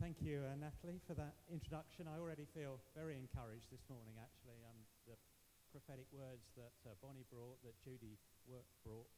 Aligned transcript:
Thank 0.00 0.24
you, 0.24 0.40
uh, 0.46 0.56
Natalie, 0.56 1.02
for 1.04 1.12
that 1.18 1.36
introduction. 1.52 2.08
I 2.08 2.16
already 2.16 2.48
feel 2.56 2.80
very 2.96 3.18
encouraged 3.18 3.68
this 3.68 3.84
morning, 3.92 4.16
actually. 4.16 4.62
Um, 4.64 4.78
the 5.04 5.16
prophetic 5.68 6.08
words 6.14 6.48
that 6.56 6.72
uh, 6.88 6.96
Bonnie 7.04 7.28
brought, 7.28 7.60
that 7.66 7.76
Judy 7.84 8.16
brought, 8.48 9.10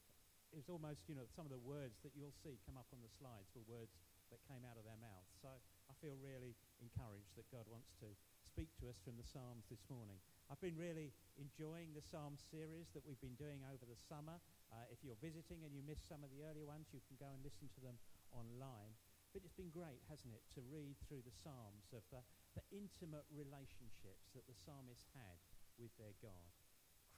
it 0.50 0.56
was 0.58 0.70
almost, 0.70 1.06
you 1.06 1.14
know, 1.14 1.26
some 1.30 1.46
of 1.46 1.52
the 1.54 1.62
words 1.62 1.98
that 2.02 2.14
you'll 2.14 2.34
see 2.42 2.58
come 2.66 2.78
up 2.78 2.86
on 2.90 3.02
the 3.02 3.10
slides 3.10 3.50
were 3.54 3.66
words 3.66 3.94
that 4.30 4.42
came 4.50 4.62
out 4.66 4.74
of 4.74 4.86
their 4.86 4.98
mouths. 4.98 5.30
So 5.38 5.50
I 5.90 5.94
feel 6.02 6.16
really 6.18 6.58
encouraged 6.82 7.34
that 7.38 7.46
God 7.50 7.66
wants 7.70 7.94
to 8.02 8.08
speak 8.42 8.70
to 8.82 8.90
us 8.90 8.98
from 9.02 9.18
the 9.18 9.26
Psalms 9.26 9.66
this 9.70 9.82
morning. 9.90 10.18
I've 10.50 10.62
been 10.62 10.78
really 10.78 11.14
enjoying 11.38 11.94
the 11.94 12.04
Psalm 12.04 12.38
series 12.38 12.90
that 12.94 13.02
we've 13.06 13.20
been 13.22 13.38
doing 13.38 13.62
over 13.66 13.86
the 13.86 13.98
summer. 13.98 14.38
Uh, 14.70 14.86
if 14.90 15.02
you're 15.02 15.18
visiting 15.22 15.62
and 15.66 15.74
you 15.74 15.82
missed 15.86 16.06
some 16.06 16.22
of 16.22 16.30
the 16.34 16.44
earlier 16.44 16.66
ones, 16.66 16.90
you 16.90 17.02
can 17.06 17.18
go 17.18 17.30
and 17.30 17.40
listen 17.42 17.66
to 17.72 17.80
them 17.82 17.98
online. 18.34 18.94
But 19.34 19.42
it's 19.42 19.58
been 19.58 19.74
great, 19.74 19.98
hasn't 20.06 20.30
it, 20.30 20.46
to 20.54 20.62
read 20.70 20.94
through 21.10 21.26
the 21.26 21.34
Psalms 21.42 21.90
of 21.90 22.06
the, 22.14 22.22
the 22.54 22.62
intimate 22.70 23.26
relationships 23.34 24.30
that 24.30 24.46
the 24.46 24.54
psalmists 24.54 25.10
had 25.10 25.42
with 25.74 25.90
their 25.98 26.14
God. 26.22 26.54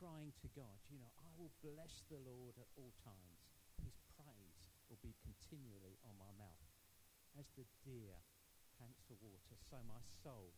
Crying 0.01 0.33
to 0.41 0.49
God, 0.57 0.81
you 0.89 0.97
know, 0.97 1.13
I 1.21 1.29
will 1.37 1.53
bless 1.61 2.09
the 2.09 2.17
Lord 2.17 2.57
at 2.57 2.73
all 2.81 2.97
times. 3.05 3.53
His 3.85 4.01
praise 4.17 4.73
will 4.89 5.01
be 5.05 5.13
continually 5.21 6.01
on 6.09 6.17
my 6.17 6.33
mouth. 6.41 6.73
As 7.37 7.53
the 7.53 7.69
deer 7.85 8.17
pants 8.81 9.05
for 9.05 9.21
water, 9.21 9.61
so 9.61 9.77
my 9.85 10.01
soul 10.25 10.57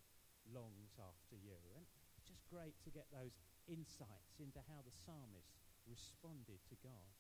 longs 0.55 0.95
after 0.95 1.35
you. 1.35 1.59
And 1.75 1.83
it's 2.15 2.31
just 2.31 2.47
great 2.47 2.79
to 2.87 2.95
get 2.95 3.11
those 3.11 3.35
insights 3.67 4.39
into 4.39 4.63
how 4.71 4.87
the 4.87 4.95
psalmist 4.95 5.59
responded 5.91 6.63
to 6.71 6.79
God. 6.87 7.19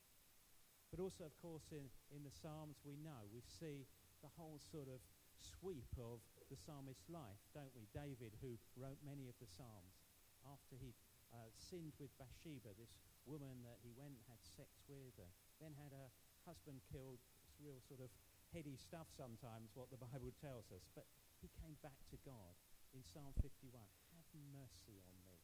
But 0.95 1.03
also, 1.05 1.29
of 1.29 1.37
course, 1.43 1.69
in, 1.69 1.85
in 2.09 2.25
the 2.25 2.33
Psalms, 2.33 2.81
we 2.81 2.97
know, 2.97 3.29
we 3.29 3.45
see 3.45 3.85
the 4.23 4.33
whole 4.37 4.59
sort 4.59 4.89
of 4.91 5.01
sweep 5.39 5.89
of 5.99 6.19
the 6.51 6.59
psalmist's 6.59 7.07
life, 7.07 7.43
don't 7.55 7.73
we? 7.77 7.87
David, 7.95 8.35
who 8.43 8.59
wrote 8.75 8.99
many 9.05 9.31
of 9.31 9.37
the 9.39 9.47
Psalms, 9.47 10.01
after 10.49 10.75
he 10.79 10.95
uh, 11.31 11.51
sinned 11.55 11.95
with 12.01 12.11
Bathsheba, 12.17 12.73
this 12.75 12.95
woman 13.29 13.61
that 13.63 13.79
he 13.85 13.93
went 13.93 14.17
and 14.17 14.25
had 14.27 14.41
sex 14.41 14.81
with, 14.89 15.15
and 15.21 15.31
then 15.61 15.77
had 15.77 15.93
her 15.93 16.09
husband 16.49 16.81
killed. 16.89 17.21
It's 17.45 17.61
real 17.61 17.79
sort 17.85 18.01
of 18.01 18.11
heady 18.51 18.81
stuff 18.81 19.07
sometimes, 19.13 19.77
what 19.77 19.93
the 19.93 20.01
Bible 20.09 20.33
tells 20.41 20.73
us. 20.73 20.89
But 20.97 21.05
he 21.39 21.53
came 21.61 21.77
back 21.85 22.01
to 22.11 22.19
God 22.25 22.57
in 22.97 23.05
Psalm 23.05 23.37
51. 23.45 23.77
Have 24.17 24.29
mercy 24.51 24.99
on 25.05 25.17
me. 25.29 25.37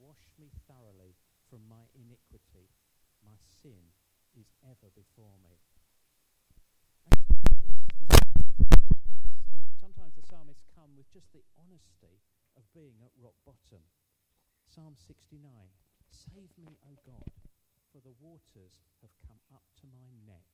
Wash 0.00 0.32
me 0.40 0.48
thoroughly 0.64 1.18
from 1.50 1.66
my 1.68 1.84
iniquity. 1.92 2.72
My 3.20 3.36
sin 3.60 3.92
is 4.38 4.48
ever 4.64 4.88
before 4.94 5.36
me. 5.42 5.58
Just 11.18 11.34
the 11.34 11.50
honesty 11.58 12.22
of 12.54 12.62
being 12.78 12.94
at 13.02 13.10
rock 13.18 13.34
bottom. 13.42 13.82
Psalm 14.70 14.94
69 14.94 15.42
Save 16.14 16.54
me, 16.54 16.78
O 16.86 16.94
God, 17.02 17.34
for 17.90 17.98
the 18.06 18.14
waters 18.22 18.86
have 19.02 19.10
come 19.26 19.42
up 19.50 19.66
to 19.82 19.90
my 19.98 20.14
neck. 20.30 20.46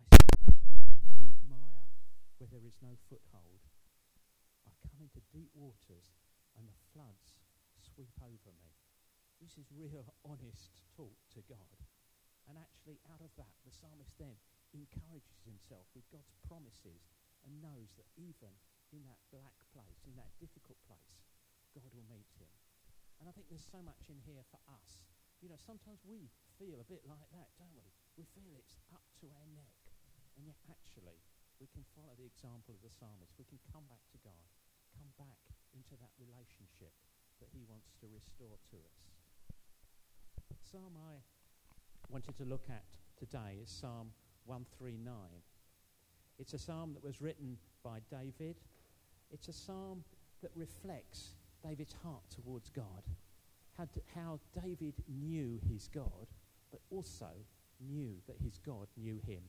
I 0.00 0.08
stand 0.24 0.88
in 0.88 1.04
deep 1.20 1.36
mire 1.52 1.84
where 2.40 2.48
there 2.48 2.64
is 2.64 2.80
no 2.80 2.96
foothold. 3.12 3.60
I've 4.64 4.80
come 4.80 5.04
into 5.04 5.20
deep 5.36 5.52
waters 5.52 6.16
and 6.56 6.64
the 6.64 6.80
floods 6.96 7.36
sweep 7.76 8.16
over 8.24 8.52
me. 8.64 8.72
This 9.36 9.60
is 9.60 9.68
real, 9.76 10.16
honest 10.32 10.80
talk 10.96 11.12
to 11.36 11.44
God. 11.44 11.76
And 12.48 12.56
actually, 12.56 13.04
out 13.12 13.20
of 13.20 13.36
that, 13.36 13.52
the 13.68 13.76
psalmist 13.76 14.16
then 14.16 14.40
encourages 14.72 15.44
himself 15.44 15.84
with 15.92 16.08
God's 16.08 16.32
promises 16.48 17.12
and 17.44 17.60
knows 17.60 17.92
that 18.00 18.08
even 18.16 18.56
in 18.92 19.04
that 19.04 19.20
black 19.30 19.56
place, 19.72 20.00
in 20.08 20.14
that 20.16 20.32
difficult 20.40 20.78
place, 20.88 21.20
God 21.76 21.90
will 21.92 22.08
meet 22.08 22.28
him. 22.40 22.50
And 23.20 23.26
I 23.26 23.32
think 23.34 23.50
there's 23.50 23.66
so 23.66 23.82
much 23.82 24.08
in 24.08 24.18
here 24.24 24.46
for 24.48 24.60
us. 24.70 25.02
You 25.42 25.50
know, 25.50 25.58
sometimes 25.58 26.02
we 26.06 26.30
feel 26.58 26.78
a 26.82 26.86
bit 26.86 27.02
like 27.06 27.28
that, 27.34 27.50
don't 27.58 27.74
we? 27.74 27.86
We 28.18 28.26
feel 28.34 28.54
it's 28.58 28.78
up 28.94 29.04
to 29.22 29.26
our 29.30 29.46
neck. 29.54 29.78
And 30.38 30.46
yet, 30.46 30.58
actually, 30.70 31.18
we 31.58 31.66
can 31.70 31.82
follow 31.94 32.14
the 32.14 32.26
example 32.26 32.78
of 32.78 32.82
the 32.82 32.94
psalmist. 32.94 33.34
We 33.38 33.46
can 33.46 33.58
come 33.74 33.86
back 33.90 34.02
to 34.14 34.18
God, 34.22 34.46
come 34.94 35.10
back 35.18 35.42
into 35.74 35.98
that 35.98 36.14
relationship 36.18 36.94
that 37.42 37.50
he 37.50 37.66
wants 37.66 37.94
to 38.02 38.06
restore 38.10 38.58
to 38.70 38.78
us. 38.82 38.98
Psalm 40.62 40.94
I 41.00 41.18
wanted 42.10 42.36
to 42.36 42.44
look 42.44 42.66
at 42.68 42.84
today 43.18 43.62
is 43.62 43.70
Psalm 43.70 44.10
139. 44.46 45.06
It's 46.38 46.52
a 46.54 46.58
psalm 46.58 46.94
that 46.94 47.02
was 47.02 47.20
written 47.20 47.58
by 47.82 47.98
David 48.10 48.56
it's 49.32 49.48
a 49.48 49.52
psalm 49.52 50.04
that 50.42 50.50
reflects 50.54 51.34
David's 51.62 51.94
heart 52.02 52.22
towards 52.30 52.70
God. 52.70 53.02
How, 53.76 53.84
d- 53.84 54.00
how 54.14 54.40
David 54.62 54.94
knew 55.08 55.60
his 55.70 55.88
God, 55.88 56.26
but 56.70 56.80
also 56.90 57.30
knew 57.80 58.14
that 58.26 58.36
his 58.42 58.58
God 58.58 58.88
knew 58.96 59.20
him, 59.26 59.42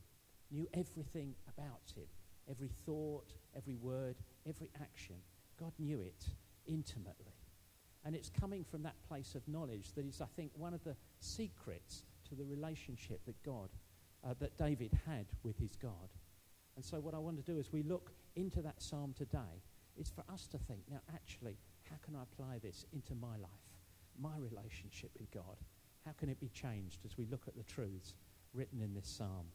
knew 0.50 0.68
everything 0.74 1.34
about 1.48 1.92
him, 1.96 2.06
every 2.48 2.70
thought, 2.86 3.32
every 3.56 3.76
word, 3.76 4.16
every 4.48 4.70
action. 4.80 5.16
God 5.58 5.72
knew 5.78 6.00
it 6.00 6.26
intimately. 6.66 7.34
And 8.04 8.14
it's 8.14 8.30
coming 8.30 8.64
from 8.64 8.82
that 8.84 8.96
place 9.08 9.34
of 9.34 9.46
knowledge 9.46 9.92
that 9.94 10.06
is, 10.06 10.20
I 10.20 10.26
think, 10.36 10.52
one 10.54 10.72
of 10.72 10.82
the 10.84 10.96
secrets 11.20 12.04
to 12.28 12.34
the 12.34 12.44
relationship 12.44 13.20
that 13.26 13.42
God, 13.42 13.68
uh, 14.24 14.34
that 14.40 14.56
David 14.56 14.98
had 15.06 15.26
with 15.42 15.58
his 15.58 15.76
God. 15.76 16.08
And 16.76 16.84
so, 16.84 16.98
what 16.98 17.14
I 17.14 17.18
want 17.18 17.36
to 17.44 17.52
do 17.52 17.58
is 17.58 17.72
we 17.72 17.82
look 17.82 18.12
into 18.36 18.62
that 18.62 18.80
psalm 18.82 19.14
today 19.16 19.62
is 19.96 20.10
for 20.10 20.24
us 20.32 20.46
to 20.48 20.58
think, 20.58 20.80
now, 20.90 21.00
actually, 21.12 21.56
how 21.88 21.96
can 22.04 22.16
I 22.16 22.22
apply 22.22 22.58
this 22.58 22.84
into 22.92 23.14
my 23.14 23.36
life, 23.36 23.50
my 24.18 24.36
relationship 24.38 25.10
with 25.18 25.30
God? 25.30 25.56
How 26.06 26.12
can 26.12 26.28
it 26.28 26.40
be 26.40 26.48
changed 26.48 27.00
as 27.04 27.18
we 27.18 27.26
look 27.26 27.42
at 27.46 27.56
the 27.56 27.62
truths 27.64 28.14
written 28.54 28.80
in 28.80 28.94
this 28.94 29.08
psalm? 29.08 29.46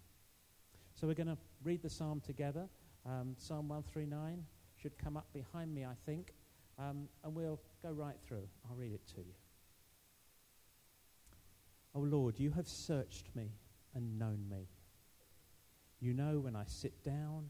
So 0.94 1.08
we're 1.08 1.14
going 1.14 1.28
to 1.28 1.38
read 1.64 1.82
the 1.82 1.90
psalm 1.90 2.22
together. 2.22 2.68
Um, 3.06 3.36
psalm 3.38 3.68
139 3.68 4.46
should 4.82 4.98
come 4.98 5.18
up 5.18 5.28
behind 5.34 5.74
me, 5.74 5.86
I 5.86 5.96
think, 6.06 6.34
um, 6.78 7.08
and 7.24 7.34
we'll 7.34 7.60
go 7.82 7.92
right 7.92 8.16
through. 8.28 8.48
I'll 8.70 8.76
read 8.76 8.94
it 8.94 9.06
to 9.16 9.22
you. 9.22 9.34
O 11.94 12.00
oh 12.00 12.04
Lord, 12.04 12.40
you 12.40 12.52
have 12.52 12.68
searched 12.68 13.30
me 13.36 13.52
and 13.94 14.20
known 14.20 14.46
me. 14.50 14.68
You 16.02 16.14
know 16.14 16.40
when 16.40 16.56
I 16.56 16.64
sit 16.68 17.04
down 17.04 17.50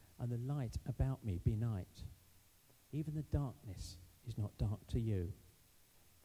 and 0.21 0.31
the 0.31 0.53
light 0.53 0.77
about 0.87 1.25
me 1.25 1.41
be 1.43 1.55
night 1.55 2.05
even 2.93 3.15
the 3.15 3.37
darkness 3.37 3.97
is 4.27 4.37
not 4.37 4.57
dark 4.57 4.85
to 4.89 4.99
you. 4.99 5.31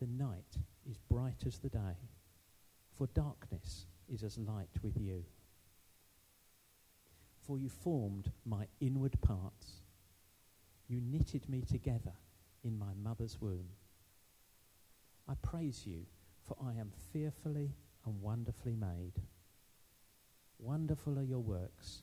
The 0.00 0.06
night 0.06 0.58
is 0.88 0.98
bright 1.10 1.44
as 1.46 1.58
the 1.58 1.68
day, 1.68 1.96
for 2.98 3.06
darkness 3.08 3.86
is 4.12 4.22
as 4.22 4.36
light 4.36 4.68
with 4.82 4.96
you. 4.96 5.24
For 7.46 7.58
you 7.58 7.68
formed 7.68 8.32
my 8.44 8.66
inward 8.80 9.20
parts. 9.20 9.82
You 10.88 11.00
knitted 11.00 11.48
me 11.48 11.62
together 11.62 12.12
in 12.64 12.78
my 12.78 12.94
mother's 13.00 13.40
womb. 13.40 13.68
I 15.28 15.34
praise 15.42 15.86
you, 15.86 16.06
for 16.46 16.56
I 16.62 16.78
am 16.80 16.90
fearfully 17.12 17.74
and 18.04 18.20
wonderfully 18.20 18.74
made. 18.74 19.14
Wonderful 20.58 21.18
are 21.18 21.24
your 21.24 21.40
works. 21.40 22.02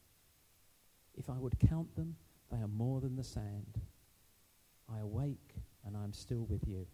If 1.17 1.29
I 1.29 1.37
would 1.37 1.59
count 1.59 1.95
them, 1.95 2.15
they 2.51 2.57
are 2.57 2.67
more 2.67 3.01
than 3.01 3.15
the 3.15 3.23
sand. 3.23 3.79
I 4.93 4.99
awake 4.99 5.55
and 5.85 5.95
I 5.95 6.03
am 6.03 6.13
still 6.13 6.45
with 6.49 6.67
you. 6.67 6.85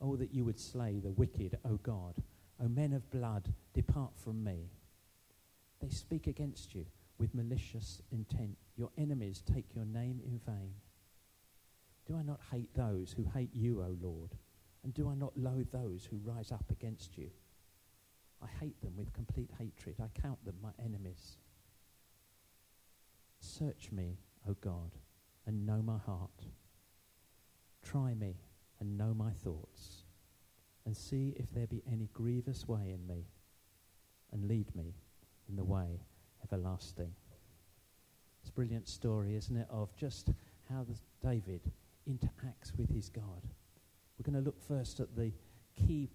Oh, 0.00 0.16
that 0.16 0.34
you 0.34 0.44
would 0.44 0.58
slay 0.58 1.00
the 1.00 1.10
wicked, 1.10 1.58
O 1.64 1.76
God. 1.76 2.14
O 2.62 2.68
men 2.68 2.92
of 2.92 3.10
blood, 3.10 3.52
depart 3.72 4.12
from 4.16 4.44
me. 4.44 4.70
They 5.80 5.88
speak 5.88 6.26
against 6.26 6.74
you 6.74 6.86
with 7.18 7.34
malicious 7.34 8.00
intent. 8.10 8.56
Your 8.76 8.90
enemies 8.98 9.42
take 9.42 9.74
your 9.74 9.84
name 9.84 10.20
in 10.24 10.40
vain. 10.44 10.74
Do 12.06 12.16
I 12.16 12.22
not 12.22 12.40
hate 12.52 12.74
those 12.74 13.12
who 13.12 13.24
hate 13.34 13.54
you, 13.54 13.80
O 13.82 13.96
Lord? 14.00 14.36
And 14.82 14.92
do 14.92 15.08
I 15.08 15.14
not 15.14 15.36
loathe 15.36 15.70
those 15.72 16.04
who 16.04 16.18
rise 16.22 16.52
up 16.52 16.70
against 16.70 17.16
you? 17.16 17.30
I 18.42 18.46
hate 18.60 18.80
them 18.82 18.92
with 18.96 19.12
complete 19.14 19.50
hatred. 19.58 19.96
I 20.00 20.20
count 20.20 20.44
them 20.44 20.56
my 20.62 20.72
enemies. 20.84 21.38
Search 23.44 23.92
me, 23.92 24.16
O 24.48 24.56
God, 24.60 24.90
and 25.46 25.66
know 25.66 25.82
my 25.82 25.98
heart. 25.98 26.46
Try 27.82 28.14
me 28.14 28.36
and 28.80 28.96
know 28.96 29.12
my 29.14 29.30
thoughts, 29.30 30.04
and 30.86 30.96
see 30.96 31.34
if 31.36 31.52
there 31.52 31.66
be 31.66 31.82
any 31.90 32.08
grievous 32.14 32.66
way 32.66 32.90
in 32.90 33.06
me, 33.06 33.26
and 34.32 34.48
lead 34.48 34.74
me 34.74 34.94
in 35.48 35.56
the 35.56 35.64
way 35.64 36.00
everlasting. 36.42 37.12
It's 38.40 38.48
a 38.48 38.52
brilliant 38.52 38.88
story, 38.88 39.36
isn't 39.36 39.56
it, 39.56 39.66
of 39.70 39.94
just 39.94 40.30
how 40.70 40.86
David 41.22 41.60
interacts 42.08 42.76
with 42.76 42.90
his 42.90 43.08
God. 43.08 43.42
We're 44.18 44.30
going 44.30 44.42
to 44.42 44.44
look 44.44 44.60
first 44.66 45.00
at 45.00 45.14
the 45.14 45.32
key 45.76 46.08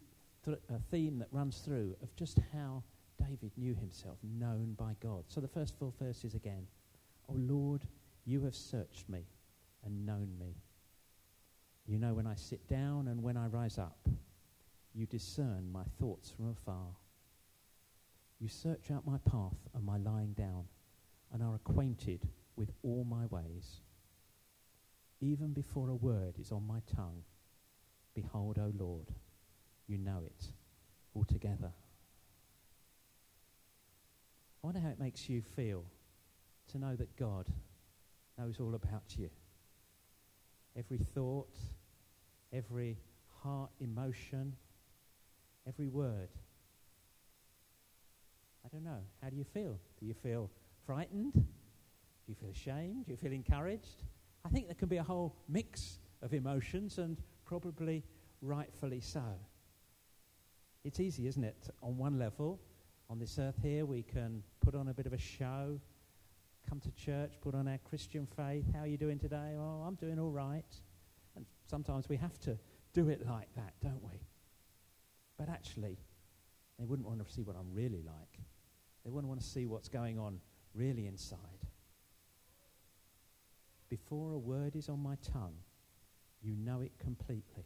th- 0.44 0.58
uh, 0.70 0.78
theme 0.92 1.20
that 1.20 1.30
runs 1.32 1.60
through 1.60 1.96
of 2.02 2.14
just 2.16 2.40
how 2.54 2.84
David 3.20 3.52
knew 3.56 3.76
himself, 3.76 4.18
known 4.24 4.76
by 4.78 4.96
God. 5.00 5.26
So 5.28 5.42
the 5.42 5.48
first 5.48 5.78
four 5.78 5.94
verses 6.02 6.34
again. 6.34 6.68
O 7.30 7.36
Lord, 7.36 7.86
you 8.26 8.42
have 8.42 8.56
searched 8.56 9.08
me 9.08 9.26
and 9.86 10.06
known 10.06 10.30
me. 10.40 10.56
You 11.86 12.00
know 12.00 12.14
when 12.14 12.26
I 12.28 12.36
sit 12.36 12.68
down 12.68 13.08
and 13.08 13.22
when 13.22 13.38
I 13.38 13.48
rise 13.48 13.78
up. 13.78 14.08
You 14.94 15.06
discern 15.06 15.72
my 15.72 15.84
thoughts 16.00 16.32
from 16.32 16.50
afar. 16.50 16.88
You 18.40 18.48
search 18.48 18.90
out 18.92 19.06
my 19.06 19.18
path 19.30 19.58
and 19.76 19.86
my 19.86 19.98
lying 19.98 20.34
down, 20.34 20.66
and 21.32 21.44
are 21.44 21.56
acquainted 21.56 22.28
with 22.56 22.72
all 22.84 23.04
my 23.04 23.26
ways. 23.28 23.82
Even 25.22 25.54
before 25.54 25.90
a 25.90 25.96
word 25.96 26.36
is 26.40 26.52
on 26.52 26.66
my 26.66 26.80
tongue, 26.96 27.24
behold, 28.16 28.58
O 28.58 28.72
Lord, 28.76 29.08
you 29.88 29.98
know 29.98 30.24
it 30.26 30.48
altogether. 31.16 31.72
I 34.64 34.68
wonder 34.68 34.80
how 34.80 34.90
it 34.90 35.00
makes 35.00 35.30
you 35.30 35.42
feel 35.42 35.86
to 36.72 36.78
know 36.78 36.96
that 36.96 37.16
God 37.18 37.48
knows 38.38 38.60
all 38.60 38.76
about 38.76 39.18
you. 39.18 39.30
Every 40.78 40.98
thought, 40.98 41.58
every 42.54 42.98
heart 43.44 43.72
emotion, 43.80 44.56
every 45.68 45.88
word. 45.88 46.30
I 48.66 48.70
don't 48.70 48.84
know. 48.84 49.02
How 49.22 49.30
do 49.30 49.36
you 49.36 49.44
feel? 49.44 49.80
Do 50.00 50.06
you 50.06 50.14
feel 50.14 50.50
frightened? 50.86 51.34
Do 51.34 51.42
you 52.28 52.36
feel 52.36 52.50
ashamed? 52.50 53.06
Do 53.06 53.12
you 53.12 53.18
feel 53.18 53.32
encouraged? 53.32 54.04
I 54.46 54.50
think 54.50 54.68
there 54.68 54.76
can 54.76 54.90
be 54.90 54.98
a 54.98 55.04
whole 55.04 55.36
mix 55.48 56.00
of 56.22 56.34
emotions, 56.34 56.98
and 56.98 57.18
probably 57.46 58.04
rightfully 58.42 59.02
so. 59.02 59.24
It's 60.84 61.00
easy, 61.00 61.28
isn't 61.28 61.44
it? 61.44 61.70
On 61.82 61.98
one 61.98 62.20
level, 62.20 62.60
on 63.10 63.20
this 63.20 63.40
earth 63.40 63.60
here, 63.62 63.86
we 63.86 64.04
can 64.04 64.44
put 64.62 64.76
on 64.76 64.90
a 64.90 64.94
bit 64.94 65.06
of 65.06 65.14
a 65.14 65.18
show, 65.18 65.80
come 66.70 66.80
to 66.80 66.92
church, 66.92 67.34
put 67.42 67.56
on 67.56 67.68
our 67.68 67.80
Christian 67.80 68.28
faith. 68.38 68.66
How 68.74 68.82
are 68.82 68.88
you 68.88 68.98
doing 68.98 69.18
today? 69.18 69.56
Oh, 69.58 69.84
I'm 69.88 69.96
doing 69.96 70.20
all 70.20 70.30
right. 70.30 70.76
And 71.36 71.46
sometimes 71.68 72.08
we 72.08 72.16
have 72.18 72.40
to 72.42 72.58
do 72.94 73.10
it 73.10 73.26
like 73.26 73.48
that, 73.56 73.74
don't 73.82 74.04
we? 74.04 74.20
But 75.38 75.50
actually, 75.50 75.98
they 76.78 76.86
wouldn't 76.86 77.08
want 77.08 77.26
to 77.26 77.34
see 77.34 77.42
what 77.42 77.56
I'm 77.56 77.74
really 77.74 78.04
like. 78.06 78.40
They 79.04 79.10
wouldn't 79.10 79.28
want 79.28 79.42
to 79.42 79.48
see 79.48 79.66
what's 79.66 79.90
going 79.90 80.20
on 80.20 80.40
really 80.76 81.08
inside. 81.08 81.40
Before 83.90 84.34
a 84.34 84.38
word 84.38 84.76
is 84.76 84.90
on 84.90 85.02
my 85.02 85.16
tongue, 85.34 85.56
you 86.42 86.56
know 86.56 86.82
it 86.82 86.92
completely. 87.00 87.66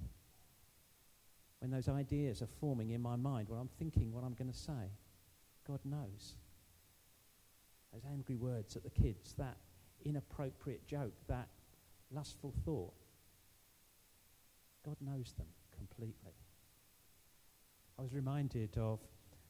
When 1.60 1.72
those 1.72 1.90
ideas 1.90 2.42
are 2.42 2.48
forming 2.62 2.92
in 2.92 3.02
my 3.02 3.18
mind, 3.18 3.50
when 3.50 3.60
I'm 3.60 3.70
thinking 3.78 4.14
what 4.14 4.24
I'm 4.24 4.34
going 4.34 4.52
to 4.52 4.58
say, 4.58 4.92
God 5.68 5.80
knows. 5.84 6.36
Those 7.94 8.04
angry 8.12 8.36
words 8.36 8.76
at 8.76 8.84
the 8.84 8.90
kids, 8.90 9.34
that 9.38 9.58
inappropriate 10.04 10.88
joke, 10.88 11.14
that 11.28 11.48
lustful 12.12 12.54
thought, 12.66 12.94
God 14.84 14.98
knows 15.00 15.34
them 15.38 15.48
completely. 15.78 16.34
I 17.98 18.02
was 18.02 18.14
reminded 18.14 18.78
of 18.78 19.00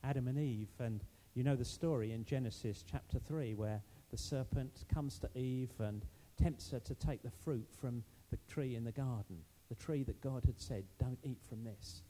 Adam 0.03 0.27
and 0.27 0.37
Eve, 0.37 0.69
and 0.79 1.03
you 1.33 1.43
know 1.43 1.55
the 1.55 1.65
story 1.65 2.11
in 2.11 2.25
Genesis 2.25 2.83
chapter 2.89 3.17
3 3.17 3.55
where 3.55 3.81
the 4.11 4.17
serpent 4.17 4.85
comes 4.93 5.17
to 5.19 5.29
Eve 5.35 5.71
and 5.79 6.05
tempts 6.37 6.69
her 6.71 6.79
to 6.81 6.95
take 6.95 7.23
the 7.23 7.31
fruit 7.31 7.67
from 7.79 8.03
the 8.29 8.37
tree 8.47 8.75
in 8.75 8.83
the 8.83 8.91
garden, 8.91 9.37
the 9.69 9.75
tree 9.75 10.03
that 10.03 10.21
God 10.21 10.43
had 10.45 10.59
said, 10.59 10.83
don't 10.99 11.19
eat 11.23 11.39
from 11.47 11.63
this. 11.63 12.03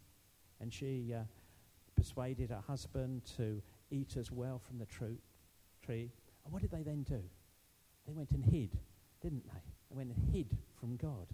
And 0.60 0.74
she 0.74 1.14
uh, 1.16 1.24
persuaded 1.96 2.50
her 2.50 2.64
husband 2.66 3.22
to 3.38 3.62
eat 3.92 4.18
as 4.18 4.32
well 4.32 4.60
from 4.60 4.80
the 4.80 4.88
tree. 5.86 6.10
And 6.44 6.54
what 6.54 6.62
did 6.62 6.72
they 6.72 6.84
then 6.84 7.04
do? 7.04 7.22
They 8.08 8.14
went 8.14 8.32
and 8.32 8.44
hid, 8.44 8.78
didn't 9.22 9.46
they? 9.46 9.62
They 9.90 9.96
went 9.96 10.14
and 10.14 10.34
hid 10.34 10.58
from 10.80 10.98
God. 10.98 11.28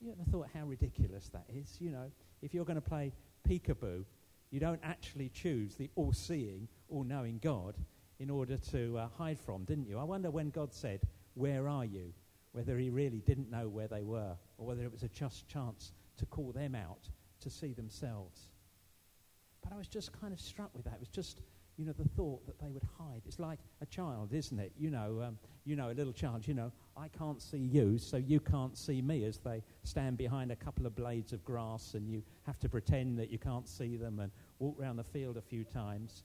You 0.00 0.12
ever 0.12 0.28
thought 0.30 0.48
how 0.52 0.66
ridiculous 0.66 1.28
that 1.28 1.46
is? 1.48 1.76
You 1.80 1.90
know, 1.90 2.10
if 2.42 2.52
you're 2.52 2.64
going 2.64 2.74
to 2.76 2.80
play 2.80 3.12
peekaboo, 3.48 4.04
you 4.50 4.60
don't 4.60 4.80
actually 4.82 5.30
choose 5.30 5.76
the 5.76 5.90
all 5.94 6.12
seeing, 6.12 6.68
all 6.88 7.04
knowing 7.04 7.38
God 7.42 7.76
in 8.18 8.30
order 8.30 8.56
to 8.72 8.98
uh, 8.98 9.08
hide 9.16 9.38
from, 9.38 9.64
didn't 9.64 9.86
you? 9.86 9.98
I 9.98 10.04
wonder 10.04 10.30
when 10.30 10.50
God 10.50 10.72
said, 10.72 11.00
Where 11.34 11.68
are 11.68 11.84
you? 11.84 12.12
whether 12.54 12.78
he 12.78 12.88
really 12.88 13.20
didn't 13.20 13.50
know 13.50 13.68
where 13.68 13.88
they 13.88 14.04
were, 14.04 14.36
or 14.58 14.66
whether 14.66 14.84
it 14.84 14.92
was 14.92 15.02
a 15.02 15.08
just 15.08 15.48
chance 15.48 15.92
to 16.16 16.24
call 16.24 16.52
them 16.52 16.76
out 16.76 17.08
to 17.40 17.50
see 17.50 17.72
themselves. 17.72 18.48
But 19.60 19.72
I 19.72 19.76
was 19.76 19.88
just 19.88 20.12
kind 20.20 20.32
of 20.32 20.38
struck 20.38 20.70
with 20.72 20.84
that. 20.84 20.94
It 20.94 21.00
was 21.00 21.08
just, 21.08 21.40
you 21.76 21.84
know, 21.84 21.92
the 21.92 22.08
thought 22.10 22.46
that 22.46 22.58
they 22.60 22.70
would 22.70 22.86
hide. 22.98 23.22
It's 23.26 23.38
like 23.38 23.58
a 23.80 23.86
child, 23.86 24.32
isn't 24.32 24.58
it? 24.58 24.72
You 24.78 24.90
know, 24.90 25.22
um, 25.26 25.38
you 25.64 25.74
know, 25.74 25.90
a 25.90 25.94
little 25.94 26.12
child. 26.12 26.46
You 26.46 26.54
know, 26.54 26.72
I 26.96 27.08
can't 27.08 27.42
see 27.42 27.58
you, 27.58 27.98
so 27.98 28.16
you 28.16 28.38
can't 28.38 28.76
see 28.78 29.02
me. 29.02 29.24
As 29.24 29.38
they 29.38 29.62
stand 29.82 30.16
behind 30.16 30.52
a 30.52 30.56
couple 30.56 30.86
of 30.86 30.94
blades 30.94 31.32
of 31.32 31.44
grass, 31.44 31.94
and 31.94 32.08
you 32.08 32.22
have 32.46 32.58
to 32.60 32.68
pretend 32.68 33.18
that 33.18 33.30
you 33.30 33.38
can't 33.38 33.68
see 33.68 33.96
them 33.96 34.20
and 34.20 34.30
walk 34.60 34.78
around 34.80 34.96
the 34.96 35.04
field 35.04 35.36
a 35.36 35.42
few 35.42 35.64
times. 35.64 36.22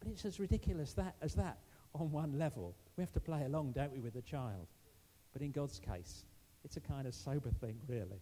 But 0.00 0.08
it's 0.08 0.24
as 0.24 0.38
ridiculous 0.38 0.92
that 0.94 1.14
as 1.22 1.34
that 1.34 1.58
on 1.94 2.10
one 2.10 2.38
level. 2.38 2.74
We 2.96 3.02
have 3.02 3.12
to 3.12 3.20
play 3.20 3.44
along, 3.44 3.72
don't 3.72 3.92
we, 3.92 4.00
with 4.00 4.14
the 4.14 4.22
child? 4.22 4.66
But 5.32 5.42
in 5.42 5.50
God's 5.50 5.78
case, 5.78 6.24
it's 6.64 6.76
a 6.76 6.80
kind 6.80 7.06
of 7.06 7.14
sober 7.14 7.50
thing, 7.50 7.76
really. 7.88 8.20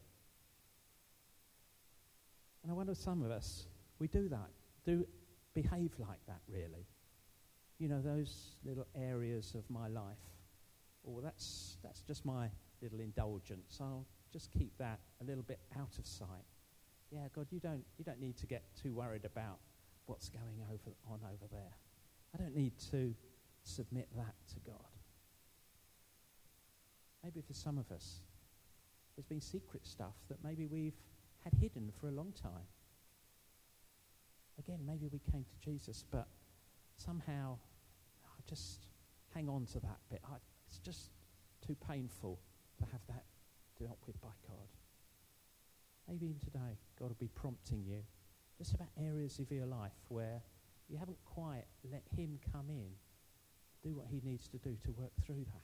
And 2.62 2.72
I 2.72 2.74
wonder 2.74 2.92
if 2.92 2.98
some 2.98 3.22
of 3.22 3.30
us, 3.30 3.66
we 3.98 4.08
do 4.08 4.28
that, 4.28 4.50
do 4.84 5.06
behave 5.62 5.92
like 5.98 6.24
that, 6.26 6.40
really. 6.48 6.86
You 7.78 7.88
know, 7.88 8.00
those 8.00 8.56
little 8.64 8.86
areas 8.94 9.54
of 9.54 9.68
my 9.68 9.88
life. 9.88 10.18
Oh, 11.06 11.20
that's, 11.20 11.78
that's 11.82 12.02
just 12.02 12.24
my 12.24 12.48
little 12.82 13.00
indulgence. 13.00 13.78
I'll 13.80 14.06
just 14.32 14.50
keep 14.52 14.76
that 14.78 15.00
a 15.20 15.24
little 15.24 15.42
bit 15.42 15.60
out 15.78 15.98
of 15.98 16.06
sight. 16.06 16.46
Yeah, 17.10 17.26
God, 17.34 17.46
you 17.50 17.60
don't, 17.60 17.84
you 17.98 18.04
don't 18.04 18.20
need 18.20 18.36
to 18.38 18.46
get 18.46 18.62
too 18.80 18.94
worried 18.94 19.24
about 19.24 19.58
what's 20.06 20.28
going 20.28 20.60
over, 20.72 20.94
on 21.10 21.20
over 21.24 21.46
there. 21.50 21.76
I 22.34 22.38
don't 22.38 22.54
need 22.54 22.72
to 22.90 23.14
submit 23.64 24.08
that 24.16 24.34
to 24.54 24.60
God. 24.70 24.76
Maybe 27.24 27.40
for 27.40 27.54
some 27.54 27.78
of 27.78 27.90
us, 27.90 28.20
there's 29.16 29.26
been 29.26 29.40
secret 29.40 29.86
stuff 29.86 30.14
that 30.28 30.38
maybe 30.44 30.66
we've 30.66 30.96
had 31.42 31.52
hidden 31.54 31.90
for 32.00 32.08
a 32.08 32.12
long 32.12 32.32
time. 32.40 32.66
Again, 34.58 34.80
maybe 34.86 35.08
we 35.12 35.20
came 35.30 35.44
to 35.44 35.70
Jesus, 35.70 36.04
but 36.10 36.26
somehow 36.96 37.58
I 38.24 38.40
just 38.48 38.86
hang 39.34 39.48
on 39.48 39.66
to 39.66 39.80
that 39.80 39.98
bit. 40.10 40.20
I, 40.24 40.36
it's 40.66 40.78
just 40.78 41.10
too 41.66 41.76
painful 41.88 42.38
to 42.78 42.84
have 42.92 43.00
that 43.08 43.24
dealt 43.80 43.98
with 44.06 44.20
by 44.20 44.34
God. 44.46 44.68
Maybe 46.08 46.26
even 46.26 46.40
today, 46.40 46.78
God 46.98 47.08
will 47.08 47.16
be 47.20 47.28
prompting 47.34 47.84
you 47.84 48.02
just 48.56 48.74
about 48.74 48.88
areas 49.00 49.38
of 49.38 49.50
your 49.52 49.66
life 49.66 49.92
where 50.08 50.42
you 50.88 50.98
haven't 50.98 51.18
quite 51.24 51.64
let 51.90 52.02
Him 52.16 52.38
come 52.52 52.70
in, 52.70 52.90
do 53.82 53.94
what 53.94 54.06
He 54.08 54.20
needs 54.24 54.48
to 54.48 54.58
do 54.58 54.76
to 54.84 54.90
work 54.92 55.12
through 55.24 55.44
that. 55.44 55.62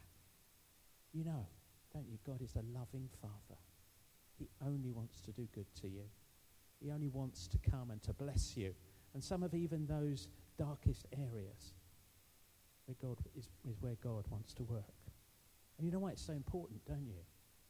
You 1.12 1.24
know, 1.24 1.46
don't 1.92 2.06
you? 2.08 2.18
God 2.26 2.42
is 2.42 2.54
a 2.54 2.78
loving 2.78 3.08
Father. 3.20 3.58
He 4.38 4.48
only 4.64 4.92
wants 4.92 5.20
to 5.22 5.32
do 5.32 5.48
good 5.54 5.66
to 5.80 5.88
you. 5.88 6.04
He 6.84 6.90
only 6.90 7.08
wants 7.08 7.48
to 7.48 7.58
come 7.70 7.90
and 7.90 8.02
to 8.02 8.12
bless 8.12 8.56
you. 8.56 8.74
And 9.14 9.24
some 9.24 9.42
of 9.42 9.54
even 9.54 9.86
those 9.86 10.28
darkest 10.58 11.06
areas 11.16 11.72
where 12.84 12.96
God 13.00 13.18
is, 13.34 13.48
is 13.66 13.80
where 13.80 13.96
God 14.02 14.26
wants 14.28 14.52
to 14.54 14.64
work. 14.64 14.84
And 15.78 15.86
you 15.86 15.92
know 15.92 16.00
why 16.00 16.10
it's 16.10 16.26
so 16.26 16.34
important, 16.34 16.84
don't 16.86 17.06
you? 17.06 17.22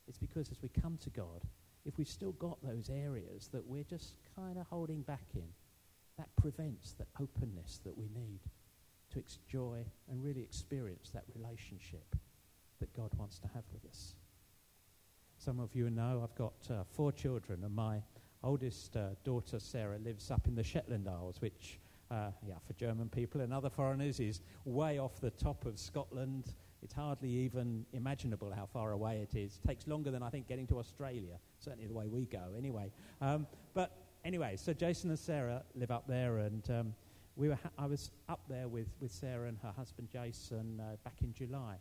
It's 0.09 0.19
because 0.19 0.51
as 0.51 0.61
we 0.63 0.69
come 0.69 0.99
to 1.03 1.11
God, 1.11 1.43
if 1.87 1.97
we've 1.97 2.09
still 2.09 2.33
got 2.33 2.59
those 2.63 2.91
areas 2.91 3.49
that 3.53 3.65
we're 3.65 3.85
just 3.85 4.17
kind 4.35 4.59
of 4.59 4.67
holding 4.67 5.03
back 5.03 5.27
in, 5.35 5.47
that 6.19 6.29
prevents 6.37 6.93
the 6.93 7.07
openness 7.21 7.81
that 7.85 7.97
we 7.97 8.09
need 8.15 8.41
to 9.13 9.23
enjoy 9.47 9.85
and 10.11 10.25
really 10.25 10.43
experience 10.43 11.11
that 11.11 11.25
relationship 11.37 12.17
that 12.81 12.93
God 12.97 13.11
wants 13.17 13.39
to 13.39 13.49
have 13.55 13.65
with 13.73 13.85
us. 13.89 14.15
Some 15.39 15.61
of 15.61 15.75
you 15.75 15.89
know 15.91 16.21
I've 16.23 16.37
got 16.37 16.55
uh, 16.71 16.85
four 16.93 17.13
children, 17.13 17.63
and 17.65 17.75
my 17.75 18.03
oldest 18.45 18.97
uh, 18.97 19.09
daughter, 19.25 19.59
Sarah, 19.59 19.99
lives 19.99 20.31
up 20.31 20.47
in 20.47 20.55
the 20.55 20.63
Shetland 20.63 21.09
Isles, 21.09 21.41
which, 21.41 21.81
uh, 22.11 22.31
yeah, 22.47 22.55
for 22.67 22.75
German 22.75 23.09
people 23.09 23.41
and 23.41 23.53
other 23.53 23.71
foreigners, 23.71 24.21
is 24.21 24.43
way 24.65 24.99
off 24.99 25.21
the 25.21 25.31
top 25.31 25.67
of 25.67 25.79
Scotland. 25.79 26.55
It's 26.83 26.95
hardly 26.95 27.31
even 27.31 27.87
imaginable 27.93 28.53
how 28.55 28.67
far 28.67 28.93
away 28.93 29.27
it 29.29 29.37
is. 29.37 29.59
It 29.63 29.67
takes 29.67 29.87
longer 29.87 30.11
than 30.11 30.23
I 30.23 30.29
think 30.29 30.47
getting 30.47 30.67
to 30.69 30.79
Australia, 30.79 31.39
certainly 31.59 31.87
the 31.87 31.95
way 31.95 32.07
we 32.09 32.27
go, 32.27 32.53
anyway. 32.57 32.93
Um, 33.21 33.47
but 33.73 33.91
anyway, 34.25 34.57
so 34.57 34.73
Jason 34.73 35.11
and 35.11 35.19
Sarah 35.19 35.63
live 35.75 35.91
up 35.91 36.07
there, 36.07 36.39
and 36.39 36.71
um, 36.71 36.95
we 37.37 37.49
were 37.49 37.59
ha- 37.63 37.71
I 37.79 37.87
was 37.87 38.11
up 38.29 38.43
there 38.49 38.69
with, 38.69 38.89
with 39.01 39.11
Sarah 39.11 39.49
and 39.49 39.59
her 39.63 39.73
husband 39.75 40.09
Jason 40.13 40.81
uh, 40.81 40.97
back 41.03 41.23
in 41.23 41.33
July 41.33 41.79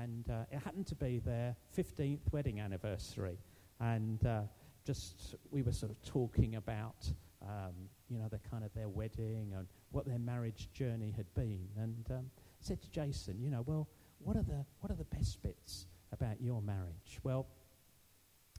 and 0.00 0.28
uh, 0.30 0.44
it 0.50 0.58
happened 0.58 0.86
to 0.86 0.94
be 0.94 1.18
their 1.18 1.54
15th 1.76 2.20
wedding 2.32 2.60
anniversary. 2.60 3.36
And 3.80 4.24
uh, 4.24 4.42
just 4.84 5.36
we 5.50 5.62
were 5.62 5.72
sort 5.72 5.90
of 5.92 6.02
talking 6.02 6.56
about, 6.56 7.10
um, 7.42 7.74
you 8.08 8.18
know, 8.18 8.28
the 8.28 8.38
kind 8.50 8.64
of 8.64 8.72
their 8.74 8.88
wedding 8.88 9.52
and 9.56 9.66
what 9.90 10.06
their 10.06 10.18
marriage 10.18 10.68
journey 10.72 11.12
had 11.16 11.32
been. 11.34 11.68
And 11.76 12.04
um, 12.10 12.30
said 12.60 12.80
to 12.82 12.90
Jason, 12.90 13.40
you 13.40 13.50
know, 13.50 13.62
well, 13.66 13.88
what 14.18 14.36
are 14.36 14.42
the 14.42 14.64
what 14.80 14.90
are 14.90 14.96
the 14.96 15.04
best 15.16 15.42
bits 15.42 15.86
about 16.12 16.40
your 16.40 16.62
marriage? 16.62 17.20
Well, 17.22 17.46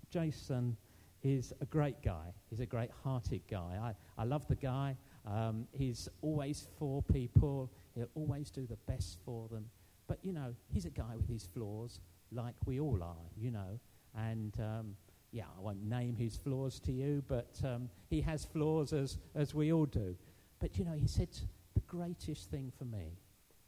Jason 0.09 0.77
is 1.23 1.53
a 1.61 1.65
great 1.65 2.01
guy. 2.03 2.33
He's 2.49 2.59
a 2.59 2.65
great-hearted 2.65 3.41
guy. 3.49 3.79
I, 3.81 4.21
I 4.21 4.25
love 4.25 4.45
the 4.47 4.55
guy. 4.55 4.97
Um, 5.25 5.67
he's 5.71 6.09
always 6.21 6.67
for 6.77 7.01
people. 7.01 7.71
He'll 7.95 8.09
always 8.13 8.51
do 8.51 8.67
the 8.67 8.75
best 8.87 9.19
for 9.25 9.47
them. 9.47 9.65
But, 10.07 10.19
you 10.21 10.33
know, 10.33 10.53
he's 10.67 10.85
a 10.85 10.89
guy 10.89 11.15
with 11.15 11.29
his 11.29 11.47
flaws, 11.53 12.01
like 12.31 12.55
we 12.65 12.79
all 12.79 13.01
are, 13.01 13.25
you 13.37 13.51
know. 13.51 13.79
And, 14.15 14.53
um, 14.59 14.95
yeah, 15.33 15.45
I 15.57 15.61
won't 15.61 15.83
name 15.83 16.15
his 16.15 16.37
flaws 16.37 16.79
to 16.81 16.91
you, 16.91 17.23
but 17.27 17.59
um, 17.65 17.89
he 18.07 18.21
has 18.21 18.45
flaws 18.45 18.93
as, 18.93 19.17
as 19.33 19.55
we 19.55 19.73
all 19.73 19.87
do. 19.87 20.15
But, 20.59 20.77
you 20.77 20.85
know, 20.85 20.93
he 20.93 21.07
said, 21.07 21.29
the 21.73 21.81
greatest 21.81 22.51
thing 22.51 22.71
for 22.77 22.85
me 22.85 23.17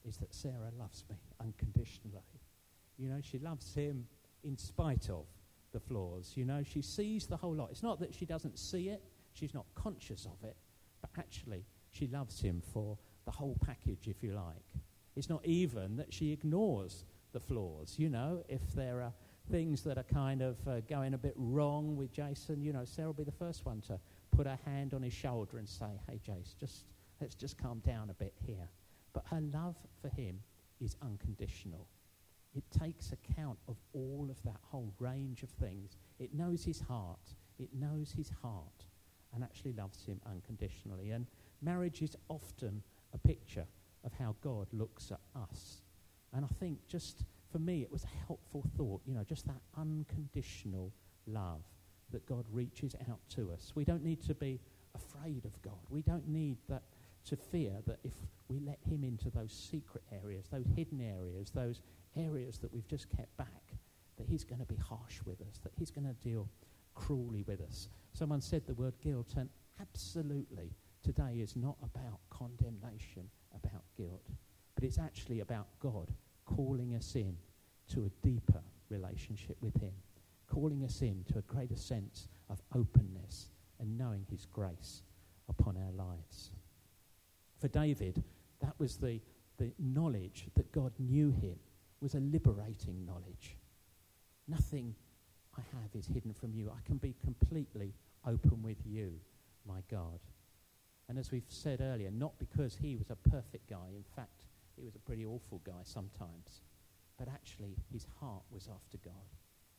is 0.07 0.17
that 0.17 0.33
Sarah 0.33 0.71
loves 0.79 1.03
me 1.09 1.15
unconditionally. 1.41 2.21
You 2.97 3.09
know, 3.09 3.19
she 3.19 3.39
loves 3.39 3.73
him 3.73 4.05
in 4.43 4.57
spite 4.57 5.09
of 5.09 5.25
the 5.73 5.79
flaws. 5.79 6.33
You 6.35 6.45
know, 6.45 6.61
she 6.63 6.83
sees 6.83 7.25
the 7.25 7.35
whole 7.35 7.55
lot. 7.55 7.69
It's 7.71 7.83
not 7.83 7.99
that 7.99 8.13
she 8.13 8.25
doesn't 8.25 8.59
see 8.59 8.89
it, 8.89 9.01
she's 9.33 9.55
not 9.55 9.65
conscious 9.73 10.25
of 10.25 10.47
it, 10.47 10.55
but 11.01 11.09
actually, 11.17 11.65
she 11.89 12.07
loves 12.07 12.39
him 12.39 12.61
for 12.73 12.95
the 13.25 13.31
whole 13.31 13.57
package, 13.65 14.07
if 14.07 14.21
you 14.21 14.33
like. 14.33 14.83
It's 15.15 15.29
not 15.29 15.43
even 15.45 15.97
that 15.97 16.13
she 16.13 16.31
ignores 16.31 17.05
the 17.31 17.39
flaws. 17.39 17.95
You 17.97 18.09
know, 18.09 18.43
if 18.47 18.61
there 18.75 19.01
are 19.01 19.13
things 19.51 19.83
that 19.83 19.97
are 19.97 20.03
kind 20.03 20.41
of 20.41 20.55
uh, 20.67 20.79
going 20.81 21.13
a 21.13 21.17
bit 21.17 21.33
wrong 21.35 21.95
with 21.95 22.11
Jason, 22.11 22.61
you 22.61 22.73
know, 22.73 22.85
Sarah 22.85 23.07
will 23.07 23.13
be 23.13 23.23
the 23.23 23.31
first 23.31 23.65
one 23.65 23.81
to 23.81 23.99
put 24.31 24.47
her 24.47 24.59
hand 24.65 24.93
on 24.93 25.01
his 25.01 25.13
shoulder 25.13 25.57
and 25.57 25.67
say, 25.67 25.99
hey, 26.09 26.19
Jace, 26.27 26.57
just, 26.59 26.85
let's 27.21 27.35
just 27.35 27.57
calm 27.57 27.79
down 27.79 28.09
a 28.09 28.13
bit 28.13 28.33
here. 28.45 28.69
But 29.13 29.23
her 29.29 29.41
love 29.53 29.75
for 30.01 30.09
him 30.09 30.39
is 30.81 30.95
unconditional. 31.01 31.87
It 32.55 32.63
takes 32.71 33.11
account 33.11 33.59
of 33.67 33.75
all 33.93 34.27
of 34.29 34.41
that 34.43 34.59
whole 34.61 34.93
range 34.99 35.43
of 35.43 35.49
things. 35.49 35.97
It 36.19 36.33
knows 36.33 36.63
his 36.63 36.79
heart. 36.79 37.33
It 37.59 37.69
knows 37.73 38.11
his 38.11 38.31
heart 38.41 38.85
and 39.33 39.43
actually 39.43 39.73
loves 39.73 40.05
him 40.05 40.21
unconditionally. 40.25 41.11
And 41.11 41.27
marriage 41.61 42.01
is 42.01 42.15
often 42.29 42.81
a 43.13 43.17
picture 43.17 43.65
of 44.03 44.13
how 44.13 44.35
God 44.41 44.67
looks 44.71 45.11
at 45.11 45.19
us. 45.35 45.81
And 46.33 46.45
I 46.45 46.47
think 46.59 46.79
just 46.87 47.23
for 47.55 47.59
me, 47.59 47.81
it 47.81 47.89
was 47.89 48.03
a 48.03 48.27
helpful 48.27 48.65
thought, 48.75 48.99
you 49.05 49.13
know, 49.13 49.23
just 49.23 49.47
that 49.47 49.61
unconditional 49.77 50.91
love 51.25 51.61
that 52.11 52.25
God 52.25 52.43
reaches 52.51 52.97
out 53.09 53.21
to 53.29 53.49
us. 53.53 53.71
We 53.75 53.85
don't 53.85 54.03
need 54.03 54.21
to 54.23 54.33
be 54.33 54.59
afraid 54.93 55.45
of 55.45 55.61
God. 55.61 55.79
We 55.89 56.01
don't 56.01 56.27
need 56.27 56.57
that 56.67 56.83
to 57.29 57.37
fear 57.37 57.71
that 57.87 57.99
if 58.03 58.11
we 58.49 58.59
let 58.59 58.79
him 58.81 59.05
into 59.05 59.29
those 59.29 59.53
secret 59.53 60.03
areas, 60.11 60.47
those 60.51 60.65
hidden 60.75 60.99
areas, 60.99 61.49
those 61.51 61.79
areas 62.17 62.57
that 62.57 62.73
we've 62.73 62.89
just 62.89 63.09
kept 63.15 63.37
back, 63.37 63.77
that 64.17 64.27
he's 64.27 64.43
going 64.43 64.59
to 64.59 64.65
be 64.65 64.75
harsh 64.75 65.21
with 65.25 65.39
us, 65.39 65.57
that 65.63 65.71
he's 65.77 65.91
going 65.91 66.05
to 66.05 66.27
deal 66.27 66.49
cruelly 66.93 67.45
with 67.47 67.61
us. 67.61 67.87
Someone 68.11 68.41
said 68.41 68.63
the 68.67 68.73
word 68.73 68.95
guilt, 69.01 69.33
and 69.37 69.47
absolutely, 69.79 70.73
today 71.03 71.35
is 71.39 71.55
not 71.55 71.77
about 71.81 72.19
condemnation 72.29 73.29
about 73.55 73.83
guilt, 73.95 74.27
but 74.73 74.83
it's 74.83 74.99
actually 74.99 75.39
about 75.39 75.67
God 75.79 76.11
calling 76.55 76.95
us 76.95 77.15
in 77.15 77.35
to 77.93 78.05
a 78.05 78.27
deeper 78.27 78.61
relationship 78.89 79.57
with 79.61 79.79
Him, 79.81 79.93
calling 80.47 80.83
us 80.83 81.01
in 81.01 81.23
to 81.31 81.39
a 81.39 81.41
greater 81.41 81.75
sense 81.75 82.27
of 82.49 82.61
openness 82.75 83.49
and 83.79 83.97
knowing 83.97 84.25
His 84.29 84.45
grace 84.45 85.03
upon 85.49 85.77
our 85.77 85.91
lives. 85.91 86.51
For 87.59 87.67
David, 87.67 88.23
that 88.61 88.73
was 88.79 88.97
the, 88.97 89.19
the 89.57 89.71
knowledge 89.79 90.47
that 90.55 90.71
God 90.71 90.91
knew 90.99 91.31
him, 91.31 91.57
was 92.01 92.15
a 92.15 92.19
liberating 92.19 93.05
knowledge. 93.05 93.57
Nothing 94.47 94.95
I 95.57 95.61
have 95.61 95.89
is 95.95 96.07
hidden 96.07 96.33
from 96.33 96.53
you. 96.53 96.69
I 96.69 96.85
can 96.85 96.97
be 96.97 97.15
completely 97.23 97.93
open 98.27 98.61
with 98.61 98.77
you, 98.85 99.13
my 99.67 99.79
God. 99.89 100.19
And 101.07 101.17
as 101.17 101.31
we've 101.31 101.43
said 101.47 101.81
earlier, 101.81 102.11
not 102.11 102.37
because 102.39 102.75
he 102.75 102.95
was 102.95 103.09
a 103.09 103.29
perfect 103.29 103.69
guy. 103.69 103.89
In 103.95 104.03
fact, 104.15 104.45
he 104.77 104.83
was 104.83 104.95
a 104.95 104.99
pretty 104.99 105.25
awful 105.25 105.61
guy 105.65 105.83
sometimes. 105.83 106.61
But 107.17 107.27
actually, 107.29 107.77
his 107.91 108.05
heart 108.19 108.43
was 108.51 108.67
after 108.73 108.97
God. 108.97 109.13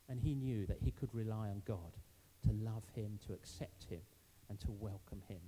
And 0.08 0.20
he 0.20 0.34
knew 0.34 0.66
that 0.66 0.78
he 0.80 0.90
could 0.90 1.14
rely 1.14 1.48
on 1.48 1.62
God 1.66 1.96
to 2.44 2.52
love 2.52 2.84
him, 2.94 3.18
to 3.26 3.32
accept 3.32 3.84
him, 3.84 4.00
and 4.48 4.58
to 4.60 4.70
welcome 4.70 5.22
him. 5.28 5.40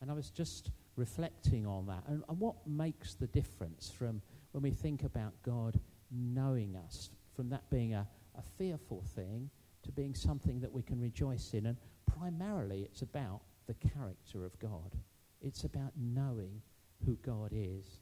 And 0.00 0.10
I 0.10 0.14
was 0.14 0.30
just 0.30 0.70
reflecting 0.96 1.66
on 1.66 1.86
that. 1.86 2.02
And, 2.08 2.22
and 2.28 2.38
what 2.38 2.56
makes 2.66 3.14
the 3.14 3.28
difference 3.28 3.90
from 3.90 4.20
when 4.52 4.62
we 4.62 4.70
think 4.70 5.04
about 5.04 5.32
God 5.42 5.80
knowing 6.10 6.76
us, 6.76 7.10
from 7.34 7.48
that 7.50 7.68
being 7.70 7.94
a, 7.94 8.06
a 8.36 8.42
fearful 8.58 9.02
thing 9.14 9.48
to 9.82 9.92
being 9.92 10.14
something 10.14 10.60
that 10.60 10.72
we 10.72 10.82
can 10.82 11.00
rejoice 11.00 11.54
in? 11.54 11.66
And 11.66 11.76
primarily, 12.18 12.82
it's 12.82 13.02
about 13.02 13.40
the 13.66 13.74
character 13.74 14.44
of 14.44 14.58
God. 14.58 14.96
It's 15.40 15.64
about 15.64 15.92
knowing 15.96 16.60
who 17.04 17.16
God 17.16 17.50
is. 17.52 18.00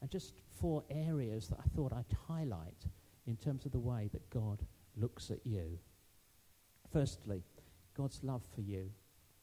And 0.00 0.10
just 0.10 0.34
four 0.60 0.84
areas 0.90 1.48
that 1.48 1.58
I 1.58 1.68
thought 1.74 1.92
I'd 1.92 2.16
highlight 2.28 2.86
in 3.26 3.36
terms 3.36 3.64
of 3.64 3.72
the 3.72 3.78
way 3.78 4.10
that 4.12 4.28
God 4.30 4.62
looks 4.96 5.30
at 5.30 5.46
you. 5.46 5.78
Firstly, 6.92 7.42
God's 7.96 8.22
love 8.22 8.42
for 8.54 8.60
you 8.60 8.90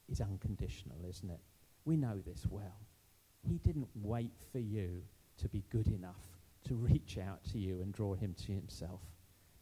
is 0.08 0.20
unconditional, 0.20 0.98
isn't 1.08 1.30
it? 1.30 1.40
We 1.84 1.96
know 1.96 2.20
this 2.24 2.46
well. 2.48 2.78
He 3.42 3.58
didn't 3.58 3.88
wait 3.94 4.32
for 4.52 4.60
you 4.60 5.02
to 5.38 5.48
be 5.48 5.64
good 5.70 5.88
enough 5.88 6.22
to 6.68 6.74
reach 6.74 7.18
out 7.18 7.42
to 7.50 7.58
you 7.58 7.80
and 7.80 7.92
draw 7.92 8.14
him 8.14 8.34
to 8.46 8.52
himself. 8.52 9.00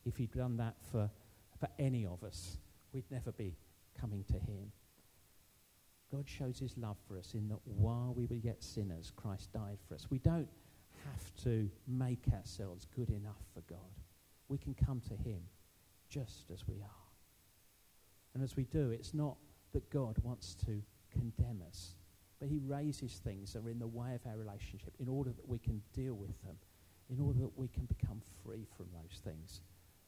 If 0.04 0.16
he'd 0.16 0.32
done 0.32 0.56
that 0.58 0.74
for, 0.92 1.10
for 1.58 1.68
any 1.78 2.04
of 2.04 2.22
us, 2.22 2.58
we'd 2.92 3.10
never 3.10 3.32
be 3.32 3.56
coming 3.98 4.24
to 4.24 4.34
him. 4.34 4.70
God 6.12 6.28
shows 6.28 6.58
his 6.58 6.76
love 6.76 6.96
for 7.06 7.18
us 7.18 7.34
in 7.34 7.48
that 7.48 7.60
while 7.64 8.12
we 8.16 8.26
were 8.26 8.36
yet 8.36 8.62
sinners, 8.62 9.12
Christ 9.14 9.52
died 9.52 9.78
for 9.86 9.94
us. 9.94 10.06
We 10.10 10.18
don't 10.18 10.48
have 11.04 11.34
to 11.44 11.70
make 11.86 12.24
ourselves 12.34 12.86
good 12.96 13.10
enough 13.10 13.42
for 13.54 13.60
God. 13.62 13.78
We 14.48 14.58
can 14.58 14.74
come 14.74 15.00
to 15.08 15.14
him 15.14 15.40
just 16.08 16.50
as 16.52 16.66
we 16.66 16.80
are. 16.82 17.08
And 18.34 18.42
as 18.42 18.56
we 18.56 18.64
do, 18.64 18.90
it's 18.90 19.14
not 19.14 19.36
that 19.72 19.88
God 19.90 20.16
wants 20.22 20.54
to 20.66 20.82
condemn 21.12 21.62
us, 21.66 21.94
but 22.40 22.48
he 22.48 22.58
raises 22.58 23.20
things 23.22 23.52
that 23.52 23.64
are 23.64 23.70
in 23.70 23.78
the 23.78 23.86
way 23.86 24.14
of 24.14 24.26
our 24.26 24.36
relationship 24.36 24.94
in 24.98 25.08
order 25.08 25.30
that 25.30 25.48
we 25.48 25.58
can 25.58 25.80
deal 25.92 26.14
with 26.14 26.40
them 26.42 26.56
in 27.10 27.20
order 27.20 27.40
that 27.40 27.58
we 27.58 27.68
can 27.68 27.84
become 27.86 28.20
free 28.44 28.66
from 28.76 28.86
those 28.92 29.20
things 29.20 29.60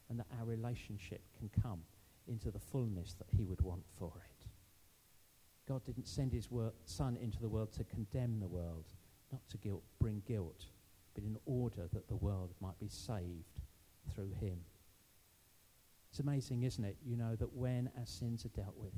and 0.09 0.17
that 0.17 0.27
our 0.39 0.45
relationship 0.45 1.21
can 1.37 1.49
come 1.61 1.81
into 2.27 2.49
the 2.49 2.59
fullness 2.59 3.13
that 3.13 3.27
he 3.35 3.43
would 3.43 3.61
want 3.61 3.83
for 3.99 4.11
it. 4.15 4.32
God 5.67 5.83
didn't 5.85 6.07
send 6.07 6.33
his 6.33 6.51
wor- 6.51 6.73
son 6.85 7.17
into 7.21 7.39
the 7.39 7.49
world 7.49 7.71
to 7.73 7.83
condemn 7.83 8.39
the 8.39 8.47
world, 8.47 8.85
not 9.31 9.41
to 9.49 9.57
guilt, 9.57 9.83
bring 9.99 10.21
guilt, 10.27 10.65
but 11.13 11.23
in 11.23 11.37
order 11.45 11.87
that 11.93 12.07
the 12.07 12.15
world 12.15 12.53
might 12.59 12.79
be 12.79 12.89
saved 12.89 13.61
through 14.13 14.31
him. 14.39 14.59
It's 16.09 16.19
amazing, 16.19 16.63
isn't 16.63 16.83
it? 16.83 16.97
You 17.03 17.17
know 17.17 17.35
that 17.35 17.55
when 17.55 17.89
our 17.97 18.05
sins 18.05 18.45
are 18.45 18.49
dealt 18.49 18.77
with, 18.77 18.93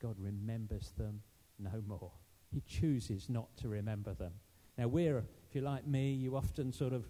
God 0.00 0.16
remembers 0.18 0.92
them 0.96 1.22
no 1.58 1.82
more. 1.86 2.10
He 2.52 2.62
chooses 2.66 3.28
not 3.28 3.56
to 3.58 3.68
remember 3.68 4.14
them. 4.14 4.32
Now, 4.78 4.88
we're, 4.88 5.18
if 5.18 5.54
you're 5.54 5.64
like 5.64 5.86
me, 5.86 6.12
you 6.12 6.36
often 6.36 6.72
sort 6.72 6.92
of, 6.92 7.06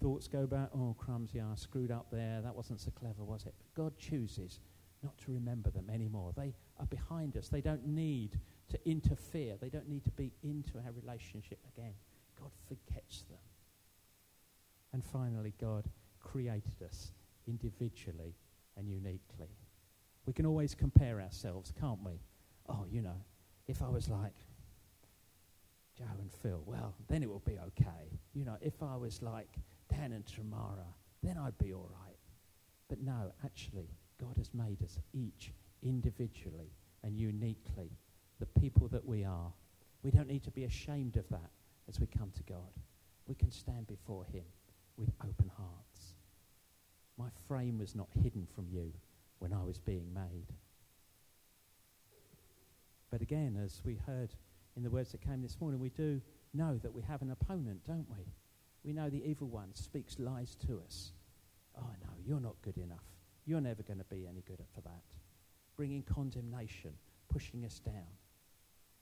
thoughts 0.00 0.28
go 0.28 0.46
back, 0.46 0.70
oh, 0.74 0.94
crumbs, 0.98 1.30
yeah, 1.32 1.44
I 1.50 1.54
screwed 1.56 1.90
up 1.90 2.06
there. 2.10 2.40
That 2.42 2.54
wasn't 2.54 2.80
so 2.80 2.90
clever, 2.90 3.24
was 3.24 3.44
it? 3.44 3.54
But 3.58 3.82
God 3.82 3.98
chooses 3.98 4.60
not 5.02 5.16
to 5.18 5.32
remember 5.32 5.70
them 5.70 5.88
anymore. 5.92 6.32
They 6.36 6.54
are 6.78 6.86
behind 6.86 7.36
us. 7.36 7.48
They 7.48 7.60
don't 7.60 7.86
need 7.86 8.38
to 8.70 8.78
interfere, 8.88 9.56
they 9.60 9.68
don't 9.68 9.88
need 9.88 10.04
to 10.04 10.10
be 10.10 10.32
into 10.42 10.78
our 10.78 10.92
relationship 10.92 11.58
again. 11.76 11.92
God 12.40 12.50
forgets 12.66 13.22
them. 13.30 13.38
And 14.92 15.04
finally, 15.04 15.52
God 15.60 15.84
created 16.20 16.82
us 16.84 17.12
individually 17.46 18.34
and 18.76 18.88
uniquely. 18.88 19.48
We 20.26 20.32
can 20.32 20.46
always 20.46 20.74
compare 20.74 21.20
ourselves, 21.20 21.72
can't 21.78 22.02
we? 22.04 22.20
Oh, 22.68 22.86
you 22.90 23.02
know, 23.02 23.20
if 23.68 23.82
I 23.82 23.88
was 23.88 24.08
like 24.08 24.34
Joe 25.98 26.04
and 26.18 26.32
Phil, 26.32 26.62
well, 26.66 26.94
then 27.08 27.22
it 27.22 27.28
will 27.28 27.42
be 27.46 27.58
okay. 27.58 28.18
You 28.32 28.44
know, 28.44 28.56
if 28.60 28.82
I 28.82 28.96
was 28.96 29.22
like 29.22 29.58
Dan 29.90 30.12
and 30.12 30.26
Tamara, 30.26 30.86
then 31.22 31.38
I'd 31.38 31.58
be 31.58 31.72
all 31.72 31.90
right. 32.02 32.16
But 32.88 33.00
no, 33.02 33.32
actually, 33.44 33.88
God 34.20 34.36
has 34.36 34.52
made 34.54 34.82
us 34.82 34.98
each 35.12 35.52
individually 35.84 36.72
and 37.02 37.16
uniquely 37.16 37.90
the 38.40 38.60
people 38.60 38.88
that 38.88 39.06
we 39.06 39.24
are. 39.24 39.52
We 40.02 40.10
don't 40.10 40.28
need 40.28 40.42
to 40.44 40.50
be 40.50 40.64
ashamed 40.64 41.16
of 41.16 41.28
that 41.28 41.50
as 41.88 42.00
we 42.00 42.06
come 42.06 42.32
to 42.36 42.42
God. 42.42 42.72
We 43.26 43.34
can 43.34 43.50
stand 43.50 43.86
before 43.86 44.24
Him 44.24 44.44
with 44.96 45.10
open 45.22 45.50
hearts. 45.56 46.14
My 47.16 47.28
frame 47.46 47.78
was 47.78 47.94
not 47.94 48.08
hidden 48.22 48.46
from 48.54 48.66
you 48.70 48.92
when 49.38 49.52
I 49.52 49.62
was 49.62 49.78
being 49.78 50.12
made. 50.12 50.52
But 53.10 53.22
again, 53.22 53.58
as 53.62 53.80
we 53.84 53.94
heard 54.06 54.30
in 54.76 54.82
the 54.82 54.90
words 54.90 55.12
that 55.12 55.20
came 55.20 55.42
this 55.42 55.60
morning, 55.60 55.78
we 55.78 55.90
do 55.90 56.20
know 56.52 56.78
that 56.82 56.92
we 56.92 57.02
have 57.02 57.22
an 57.22 57.30
opponent, 57.30 57.80
don't 57.86 58.06
we? 58.10 58.24
We 58.84 58.92
know 58.92 59.08
the 59.08 59.24
evil 59.24 59.48
one 59.48 59.74
speaks 59.74 60.18
lies 60.18 60.56
to 60.66 60.80
us. 60.84 61.12
Oh, 61.78 61.90
no, 62.02 62.10
you're 62.26 62.40
not 62.40 62.56
good 62.62 62.76
enough. 62.76 63.04
You're 63.46 63.60
never 63.60 63.82
going 63.82 63.98
to 63.98 64.04
be 64.04 64.26
any 64.28 64.42
good 64.46 64.60
for 64.74 64.80
that. 64.82 65.02
Bringing 65.76 66.02
condemnation, 66.02 66.92
pushing 67.28 67.64
us 67.64 67.78
down. 67.78 68.06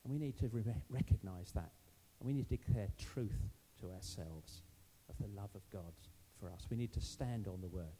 And 0.04 0.12
we 0.12 0.18
need 0.18 0.36
to 0.38 0.48
re- 0.48 0.64
recognize 0.88 1.52
that. 1.52 1.70
And 2.18 2.26
we 2.26 2.32
need 2.32 2.48
to 2.48 2.56
declare 2.56 2.88
truth 2.98 3.50
to 3.80 3.90
ourselves 3.90 4.62
of 5.08 5.16
the 5.18 5.40
love 5.40 5.50
of 5.54 5.62
God 5.72 5.92
for 6.40 6.48
us. 6.48 6.66
We 6.70 6.76
need 6.76 6.92
to 6.94 7.00
stand 7.00 7.46
on 7.46 7.60
the 7.60 7.68
word. 7.68 7.96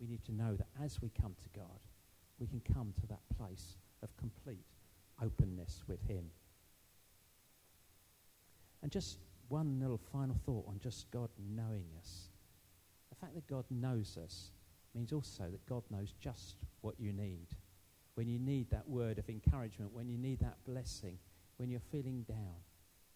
We 0.00 0.06
need 0.06 0.24
to 0.24 0.32
know 0.32 0.56
that 0.56 0.68
as 0.82 1.02
we 1.02 1.10
come 1.20 1.34
to 1.42 1.58
God, 1.58 1.80
we 2.38 2.46
can 2.46 2.62
come 2.72 2.94
to 3.00 3.06
that 3.08 3.20
place 3.36 3.76
of 4.02 4.16
complete 4.16 4.64
openness 5.22 5.82
with 5.86 6.02
Him. 6.06 6.24
And 8.82 8.90
just 8.90 9.18
one 9.48 9.78
little 9.80 10.00
final 10.12 10.36
thought 10.46 10.64
on 10.68 10.78
just 10.82 11.10
God 11.10 11.28
knowing 11.54 11.84
us. 11.98 12.28
The 13.10 13.16
fact 13.16 13.34
that 13.34 13.46
God 13.46 13.64
knows 13.68 14.16
us 14.22 14.52
means 14.94 15.12
also 15.12 15.44
that 15.50 15.66
God 15.66 15.82
knows 15.90 16.14
just 16.20 16.56
what 16.80 16.94
you 16.98 17.12
need. 17.12 17.46
When 18.14 18.28
you 18.28 18.38
need 18.38 18.70
that 18.70 18.88
word 18.88 19.18
of 19.18 19.28
encouragement, 19.28 19.92
when 19.92 20.08
you 20.08 20.18
need 20.18 20.40
that 20.40 20.56
blessing, 20.66 21.18
when 21.56 21.70
you're 21.70 21.80
feeling 21.92 22.24
down, 22.28 22.56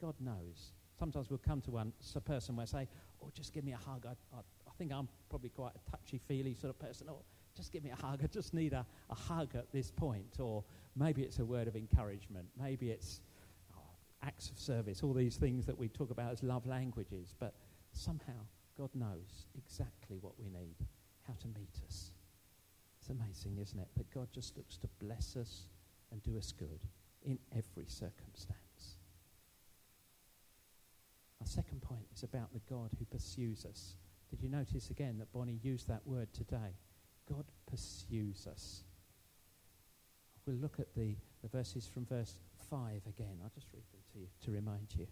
God 0.01 0.15
knows. 0.21 0.73
Sometimes 0.99 1.31
we'll 1.31 1.39
come 1.39 1.61
to 1.63 1.71
one 1.71 1.93
a 2.15 2.21
person 2.21 2.57
where 2.57 2.67
say, 2.67 2.89
"Oh, 3.23 3.31
just 3.35 3.53
give 3.53 3.65
me 3.65 3.73
a 3.73 3.77
hug. 3.77 4.07
I, 4.07 4.13
I, 4.37 4.41
I 4.41 4.71
think 4.79 4.93
I'm 4.93 5.09
probably 5.29 5.51
quite 5.51 5.73
a 5.75 5.91
touchy-feely 5.91 6.55
sort 6.55 6.71
of 6.71 6.79
person. 6.79 7.09
Oh, 7.11 7.23
just 7.57 7.73
give 7.73 7.83
me 7.83 7.91
a 7.91 7.97
hug. 7.97 8.21
I 8.23 8.27
just 8.27 8.55
need 8.55 8.73
a, 8.73 8.87
a 9.11 9.15
hug 9.15 9.55
at 9.55 9.73
this 9.73 9.91
point." 9.91 10.39
Or 10.39 10.63
maybe 10.95 11.23
it's 11.23 11.39
a 11.39 11.45
word 11.45 11.67
of 11.67 11.77
encouragement. 11.77 12.47
Maybe 12.61 12.91
it's 12.91 13.21
oh, 13.77 13.81
acts 14.23 14.51
of 14.51 14.59
service. 14.59 15.03
All 15.03 15.13
these 15.13 15.37
things 15.37 15.67
that 15.67 15.77
we 15.77 15.89
talk 15.89 16.11
about 16.11 16.33
as 16.33 16.43
love 16.43 16.67
languages. 16.67 17.35
But 17.39 17.55
somehow 17.93 18.47
God 18.79 18.91
knows 18.95 19.47
exactly 19.57 20.19
what 20.21 20.39
we 20.39 20.47
need 20.49 20.77
how 21.27 21.35
to 21.41 21.49
meet 21.49 21.75
us. 21.87 22.11
It's 23.05 23.11
amazing, 23.11 23.59
isn't 23.61 23.79
it? 23.79 23.89
That 23.99 24.11
God 24.15 24.29
just 24.33 24.57
looks 24.57 24.79
to 24.79 24.89
bless 24.99 25.37
us 25.37 25.67
and 26.11 26.23
do 26.23 26.39
us 26.39 26.53
good 26.53 26.81
in 27.23 27.39
every 27.53 27.85
circumstance. 27.87 28.97
Our 31.39 31.47
second 31.47 31.83
point 31.83 32.07
is 32.15 32.23
about 32.23 32.55
the 32.55 32.63
God 32.67 32.93
who 32.99 33.05
pursues 33.05 33.67
us. 33.67 33.97
Did 34.31 34.41
you 34.41 34.49
notice 34.49 34.89
again 34.89 35.19
that 35.19 35.31
Bonnie 35.35 35.59
used 35.63 35.87
that 35.89 36.01
word 36.07 36.33
today? 36.33 36.79
God 37.29 37.45
pursues 37.71 38.47
us. 38.47 38.85
We'll 40.47 40.57
look 40.57 40.81
at 40.81 40.95
the, 40.95 41.15
the 41.43 41.49
verses 41.49 41.87
from 41.87 42.07
verse 42.07 42.39
5 42.71 43.03
again. 43.07 43.37
I'll 43.43 43.53
just 43.55 43.67
read 43.75 43.85
them 43.93 44.01
to 44.15 44.19
you 44.19 44.29
to 44.47 44.51
remind 44.51 44.95
you. 44.97 45.07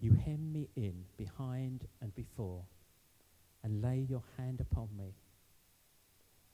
You 0.00 0.14
hem 0.14 0.50
me 0.50 0.70
in 0.76 1.04
behind 1.18 1.86
and 2.00 2.14
before 2.14 2.64
and 3.62 3.82
lay 3.82 4.06
your 4.08 4.22
hand 4.38 4.62
upon 4.62 4.88
me. 4.96 5.12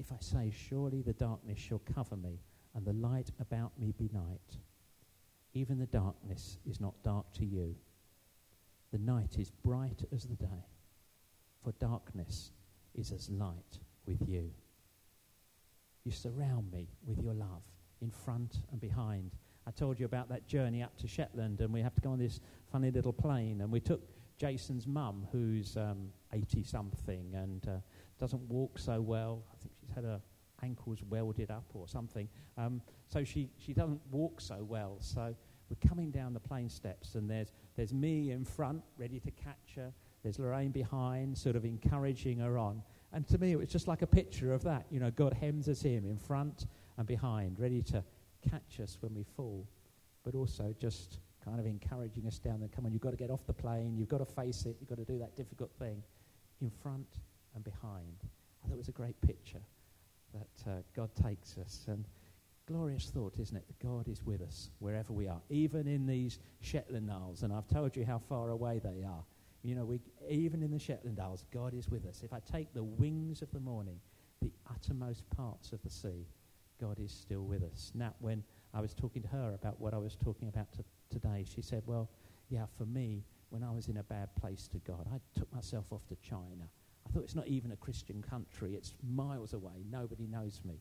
If 0.00 0.12
I 0.12 0.16
say, 0.18 0.50
Surely 0.50 1.02
the 1.02 1.12
darkness 1.12 1.58
shall 1.58 1.82
cover 1.94 2.16
me, 2.16 2.40
and 2.74 2.86
the 2.86 2.94
light 2.94 3.30
about 3.38 3.78
me 3.78 3.92
be 3.96 4.08
night, 4.14 4.56
even 5.52 5.78
the 5.78 5.86
darkness 5.86 6.56
is 6.68 6.80
not 6.80 6.94
dark 7.04 7.30
to 7.34 7.44
you. 7.44 7.74
The 8.92 8.98
night 8.98 9.36
is 9.38 9.50
bright 9.50 10.02
as 10.10 10.24
the 10.24 10.36
day, 10.36 10.64
for 11.62 11.72
darkness 11.72 12.50
is 12.94 13.12
as 13.12 13.28
light 13.28 13.78
with 14.06 14.26
you. 14.26 14.50
You 16.04 16.12
surround 16.12 16.72
me 16.72 16.88
with 17.04 17.22
your 17.22 17.34
love 17.34 17.62
in 18.00 18.10
front 18.10 18.60
and 18.72 18.80
behind. 18.80 19.32
I 19.66 19.70
told 19.70 20.00
you 20.00 20.06
about 20.06 20.30
that 20.30 20.46
journey 20.46 20.82
up 20.82 20.96
to 20.98 21.08
Shetland, 21.08 21.60
and 21.60 21.74
we 21.74 21.82
have 21.82 21.94
to 21.94 22.00
go 22.00 22.12
on 22.12 22.18
this 22.18 22.40
funny 22.72 22.90
little 22.90 23.12
plane. 23.12 23.60
And 23.60 23.70
we 23.70 23.80
took 23.80 24.02
Jason's 24.38 24.86
mum, 24.86 25.28
who's 25.30 25.76
80 26.32 26.58
um, 26.58 26.64
something 26.64 27.34
and 27.34 27.68
uh, 27.68 27.80
doesn't 28.18 28.42
walk 28.48 28.78
so 28.78 29.00
well. 29.00 29.42
I 29.52 29.56
think 29.62 29.74
she's 29.90 29.94
had 29.94 30.04
her 30.04 30.20
ankles 30.62 31.02
welded 31.08 31.50
up 31.50 31.64
or 31.74 31.88
something. 31.88 32.28
Um, 32.56 32.82
so 33.08 33.24
she, 33.24 33.50
she 33.56 33.72
doesn't 33.72 34.00
walk 34.10 34.40
so 34.40 34.64
well. 34.68 34.96
So 35.00 35.34
we're 35.68 35.88
coming 35.88 36.10
down 36.10 36.34
the 36.34 36.40
plane 36.40 36.68
steps, 36.68 37.14
and 37.14 37.30
there's, 37.30 37.52
there's 37.76 37.92
me 37.92 38.32
in 38.32 38.44
front, 38.44 38.82
ready 38.98 39.20
to 39.20 39.30
catch 39.30 39.74
her. 39.76 39.92
There's 40.22 40.38
Lorraine 40.38 40.70
behind, 40.70 41.36
sort 41.38 41.56
of 41.56 41.64
encouraging 41.64 42.38
her 42.38 42.58
on. 42.58 42.82
And 43.12 43.26
to 43.28 43.38
me, 43.38 43.52
it 43.52 43.58
was 43.58 43.68
just 43.68 43.88
like 43.88 44.02
a 44.02 44.06
picture 44.06 44.52
of 44.52 44.62
that. 44.64 44.86
You 44.90 45.00
know, 45.00 45.10
God 45.10 45.32
hems 45.32 45.68
us 45.68 45.84
in, 45.84 46.04
in 46.04 46.18
front 46.18 46.66
and 46.98 47.06
behind, 47.06 47.58
ready 47.58 47.82
to 47.82 48.04
catch 48.48 48.80
us 48.80 48.98
when 49.00 49.14
we 49.14 49.24
fall, 49.36 49.66
but 50.24 50.34
also 50.34 50.74
just 50.78 51.18
kind 51.44 51.58
of 51.58 51.66
encouraging 51.66 52.26
us 52.26 52.38
down 52.38 52.60
there. 52.60 52.68
Come 52.68 52.84
on, 52.84 52.92
you've 52.92 53.00
got 53.00 53.12
to 53.12 53.16
get 53.16 53.30
off 53.30 53.46
the 53.46 53.52
plane. 53.52 53.96
You've 53.96 54.08
got 54.08 54.18
to 54.18 54.26
face 54.26 54.66
it. 54.66 54.76
You've 54.78 54.90
got 54.90 54.98
to 54.98 55.10
do 55.10 55.18
that 55.18 55.36
difficult 55.36 55.70
thing 55.78 56.02
in 56.60 56.70
front 56.70 57.06
and 57.54 57.64
behind. 57.64 58.24
I 58.62 58.68
thought 58.68 58.74
it 58.74 58.78
was 58.78 58.88
a 58.88 58.92
great 58.92 59.18
picture 59.22 59.62
that 60.32 60.70
uh, 60.70 60.74
God 60.94 61.10
takes 61.14 61.56
us. 61.58 61.84
And 61.88 62.04
glorious 62.66 63.10
thought, 63.10 63.34
isn't 63.38 63.56
it? 63.56 63.64
That 63.66 63.86
God 63.86 64.08
is 64.08 64.24
with 64.24 64.42
us 64.42 64.70
wherever 64.78 65.12
we 65.12 65.26
are, 65.26 65.40
even 65.50 65.86
in 65.86 66.06
these 66.06 66.38
Shetland 66.60 67.10
Isles. 67.10 67.42
And 67.42 67.52
I've 67.52 67.68
told 67.68 67.96
you 67.96 68.04
how 68.04 68.18
far 68.18 68.50
away 68.50 68.80
they 68.82 69.02
are. 69.02 69.24
You 69.62 69.74
know, 69.74 69.84
we, 69.84 70.00
even 70.28 70.62
in 70.62 70.70
the 70.70 70.78
Shetland 70.78 71.20
Isles, 71.20 71.44
God 71.52 71.74
is 71.74 71.88
with 71.88 72.06
us. 72.06 72.22
If 72.24 72.32
I 72.32 72.40
take 72.40 72.72
the 72.72 72.84
wings 72.84 73.42
of 73.42 73.50
the 73.52 73.60
morning, 73.60 74.00
the 74.40 74.52
uttermost 74.70 75.28
parts 75.30 75.72
of 75.72 75.82
the 75.82 75.90
sea, 75.90 76.26
God 76.80 76.98
is 76.98 77.12
still 77.12 77.42
with 77.42 77.62
us. 77.62 77.92
Now, 77.94 78.14
when 78.20 78.42
I 78.72 78.80
was 78.80 78.94
talking 78.94 79.20
to 79.22 79.28
her 79.28 79.52
about 79.54 79.78
what 79.80 79.92
I 79.92 79.98
was 79.98 80.16
talking 80.16 80.48
about 80.48 80.72
to, 80.72 80.84
today, 81.10 81.44
she 81.44 81.60
said, 81.60 81.82
Well, 81.84 82.08
yeah, 82.48 82.64
for 82.78 82.86
me, 82.86 83.22
when 83.50 83.62
I 83.62 83.70
was 83.70 83.88
in 83.88 83.98
a 83.98 84.02
bad 84.02 84.34
place 84.36 84.68
to 84.68 84.78
God, 84.78 85.06
I 85.12 85.18
took 85.38 85.52
myself 85.52 85.84
off 85.90 86.06
to 86.08 86.16
China. 86.16 86.68
I 87.10 87.12
thought 87.12 87.24
it's 87.24 87.34
not 87.34 87.48
even 87.48 87.72
a 87.72 87.76
Christian 87.76 88.22
country. 88.22 88.74
It's 88.74 88.94
miles 89.02 89.52
away. 89.52 89.84
Nobody 89.90 90.28
knows 90.28 90.60
me. 90.64 90.80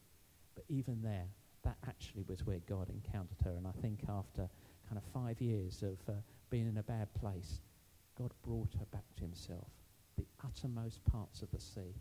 But 0.53 0.63
even 0.69 1.01
there, 1.01 1.25
that 1.63 1.77
actually 1.87 2.23
was 2.27 2.45
where 2.45 2.59
God 2.67 2.89
encountered 2.89 3.41
her. 3.43 3.55
And 3.57 3.65
I 3.65 3.71
think 3.81 4.01
after 4.07 4.47
kind 4.87 4.97
of 4.97 5.03
five 5.11 5.41
years 5.41 5.81
of 5.81 5.97
uh, 6.07 6.17
being 6.51 6.67
in 6.67 6.77
a 6.77 6.83
bad 6.83 7.11
place, 7.15 7.61
God 8.15 8.31
brought 8.43 8.73
her 8.77 8.85
back 8.91 9.05
to 9.15 9.21
himself. 9.21 9.69
The 10.17 10.25
uttermost 10.45 11.03
parts 11.05 11.41
of 11.41 11.49
the 11.51 11.59
sea, 11.59 11.95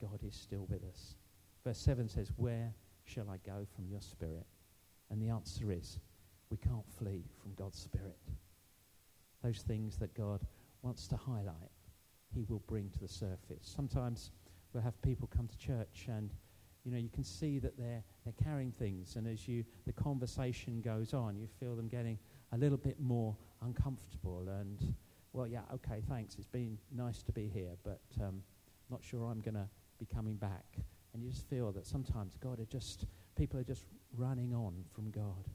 God 0.00 0.20
is 0.26 0.34
still 0.34 0.66
with 0.70 0.84
us. 0.84 1.16
Verse 1.64 1.78
7 1.78 2.08
says, 2.08 2.32
Where 2.36 2.72
shall 3.04 3.28
I 3.28 3.36
go 3.44 3.66
from 3.74 3.86
your 3.88 4.00
spirit? 4.00 4.46
And 5.10 5.20
the 5.20 5.28
answer 5.28 5.70
is, 5.70 5.98
we 6.48 6.56
can't 6.56 6.88
flee 6.98 7.24
from 7.42 7.52
God's 7.54 7.78
spirit. 7.78 8.18
Those 9.42 9.62
things 9.62 9.98
that 9.98 10.14
God 10.14 10.40
wants 10.82 11.06
to 11.08 11.16
highlight, 11.16 11.71
he 12.34 12.44
will 12.48 12.62
bring 12.66 12.90
to 12.90 12.98
the 12.98 13.08
surface. 13.08 13.60
Sometimes 13.62 14.30
we'll 14.72 14.82
have 14.82 15.00
people 15.02 15.28
come 15.34 15.48
to 15.48 15.58
church 15.58 16.06
and 16.08 16.30
you 16.84 16.90
know 16.90 16.98
you 16.98 17.10
can 17.10 17.24
see 17.24 17.58
that 17.58 17.76
they're 17.78 18.02
they're 18.24 18.34
carrying 18.42 18.72
things. 18.72 19.16
And 19.16 19.26
as 19.26 19.46
you 19.46 19.64
the 19.86 19.92
conversation 19.92 20.80
goes 20.80 21.14
on 21.14 21.36
you 21.36 21.46
feel 21.60 21.76
them 21.76 21.88
getting 21.88 22.18
a 22.52 22.58
little 22.58 22.78
bit 22.78 23.00
more 23.00 23.36
uncomfortable. 23.62 24.46
And 24.48 24.94
well 25.32 25.46
yeah 25.46 25.62
okay 25.74 26.02
thanks. 26.08 26.36
It's 26.36 26.46
been 26.46 26.78
nice 26.94 27.22
to 27.22 27.32
be 27.32 27.48
here 27.48 27.76
but 27.84 28.00
um, 28.20 28.42
not 28.90 29.02
sure 29.02 29.24
I'm 29.26 29.40
going 29.40 29.54
to 29.54 29.68
be 29.98 30.06
coming 30.06 30.36
back. 30.36 30.64
And 31.14 31.22
you 31.22 31.30
just 31.30 31.48
feel 31.48 31.72
that 31.72 31.86
sometimes 31.86 32.36
God 32.38 32.58
are 32.58 32.66
just 32.66 33.06
people 33.36 33.60
are 33.60 33.64
just 33.64 33.84
running 34.16 34.54
on 34.54 34.84
from 34.94 35.10
God. 35.10 35.46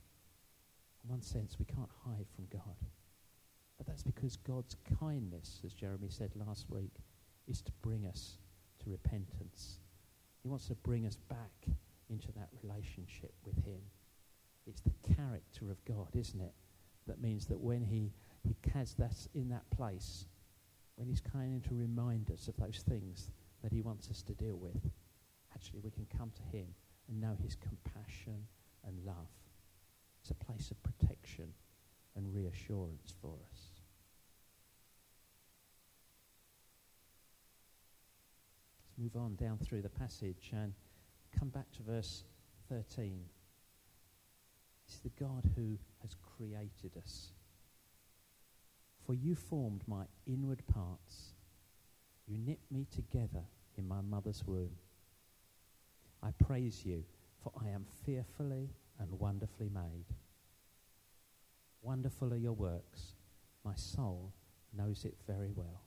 In 1.03 1.09
one 1.09 1.21
sense 1.21 1.57
we 1.59 1.65
can't 1.65 1.89
hide 2.05 2.27
from 2.35 2.45
God 2.51 2.75
but 3.77 3.87
that's 3.87 4.03
because 4.03 4.37
God's 4.37 4.75
kindness, 4.99 5.61
as 5.65 5.73
Jeremy 5.73 6.09
said 6.09 6.31
last 6.35 6.69
week, 6.69 6.93
is 7.47 7.61
to 7.61 7.71
bring 7.81 8.05
us 8.05 8.37
to 8.83 8.89
repentance. 8.89 9.79
He 10.41 10.49
wants 10.49 10.67
to 10.67 10.75
bring 10.75 11.05
us 11.05 11.17
back 11.29 11.67
into 12.09 12.31
that 12.33 12.49
relationship 12.63 13.33
with 13.45 13.63
Him. 13.63 13.79
It's 14.65 14.81
the 14.81 15.13
character 15.15 15.71
of 15.71 15.83
God, 15.85 16.09
isn't 16.15 16.41
it? 16.41 16.53
That 17.07 17.21
means 17.21 17.45
that 17.47 17.59
when 17.59 17.83
He, 17.83 18.11
he 18.43 18.55
has 18.73 18.95
us 18.99 19.27
in 19.33 19.49
that 19.49 19.69
place, 19.69 20.25
when 20.95 21.07
He's 21.07 21.21
kind 21.21 21.63
to 21.65 21.75
remind 21.75 22.31
us 22.31 22.47
of 22.47 22.57
those 22.57 22.83
things 22.87 23.31
that 23.63 23.71
He 23.71 23.81
wants 23.81 24.09
us 24.09 24.21
to 24.23 24.33
deal 24.33 24.57
with, 24.57 24.89
actually 25.53 25.79
we 25.83 25.91
can 25.91 26.07
come 26.17 26.31
to 26.35 26.57
Him 26.57 26.67
and 27.07 27.21
know 27.21 27.35
His 27.43 27.55
compassion 27.55 28.47
and 28.85 29.05
love. 29.05 29.29
It's 30.21 30.31
a 30.31 30.45
place 30.45 30.71
of 30.71 30.83
protection 30.83 31.53
and 32.15 32.33
reassurance 32.33 33.13
for 33.21 33.35
us. 33.51 33.59
Let's 38.79 38.86
move 38.97 39.15
on 39.15 39.35
down 39.35 39.57
through 39.57 39.81
the 39.81 39.89
passage 39.89 40.51
and 40.51 40.73
come 41.37 41.49
back 41.49 41.71
to 41.71 41.83
verse 41.83 42.23
13. 42.69 43.19
It's 44.87 44.99
the 44.99 45.11
God 45.19 45.49
who 45.55 45.77
has 46.01 46.15
created 46.37 46.97
us. 46.97 47.31
For 49.05 49.13
you 49.13 49.35
formed 49.35 49.83
my 49.87 50.03
inward 50.25 50.63
parts. 50.67 51.33
You 52.27 52.37
knit 52.37 52.59
me 52.71 52.87
together 52.93 53.43
in 53.77 53.87
my 53.87 54.01
mother's 54.01 54.43
womb. 54.45 54.75
I 56.23 56.31
praise 56.43 56.83
you, 56.85 57.03
for 57.41 57.51
I 57.63 57.69
am 57.69 57.85
fearfully 58.05 58.69
and 58.99 59.11
wonderfully 59.19 59.69
made. 59.69 60.05
Wonderful 61.81 62.33
are 62.33 62.37
your 62.37 62.53
works. 62.53 63.13
My 63.63 63.75
soul 63.75 64.33
knows 64.75 65.05
it 65.05 65.15
very 65.27 65.51
well. 65.55 65.86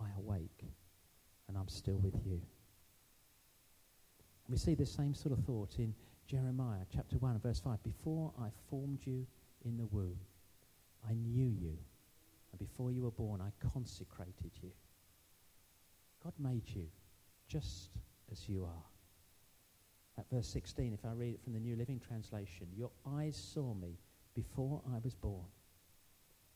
I 0.00 0.08
awake 0.18 0.64
and 1.48 1.56
I'm 1.56 1.68
still 1.68 1.98
with 1.98 2.14
you. 2.24 2.40
We 4.48 4.56
see 4.56 4.74
the 4.74 4.86
same 4.86 5.14
sort 5.14 5.36
of 5.36 5.44
thought 5.44 5.78
in 5.78 5.94
Jeremiah 6.26 6.84
chapter 6.92 7.18
1 7.18 7.40
verse 7.40 7.60
5. 7.60 7.82
Before 7.82 8.32
I 8.40 8.48
formed 8.68 9.00
you 9.04 9.26
in 9.64 9.76
the 9.76 9.86
womb, 9.86 10.18
I 11.08 11.14
knew 11.14 11.48
you. 11.48 11.76
And 12.52 12.58
before 12.58 12.90
you 12.90 13.02
were 13.02 13.10
born, 13.10 13.40
I 13.40 13.50
consecrated 13.72 14.52
you. 14.62 14.70
God 16.22 16.32
made 16.38 16.68
you 16.68 16.86
just 17.48 17.90
as 18.30 18.48
you 18.48 18.64
are. 18.64 18.84
At 20.18 20.28
verse 20.30 20.48
16, 20.48 20.92
if 20.92 21.04
I 21.04 21.12
read 21.12 21.34
it 21.34 21.42
from 21.42 21.52
the 21.54 21.60
New 21.60 21.76
Living 21.76 22.00
Translation, 22.00 22.66
your 22.76 22.90
eyes 23.06 23.36
saw 23.36 23.74
me 23.74 23.98
before 24.34 24.82
I 24.92 24.98
was 25.02 25.14
born. 25.14 25.46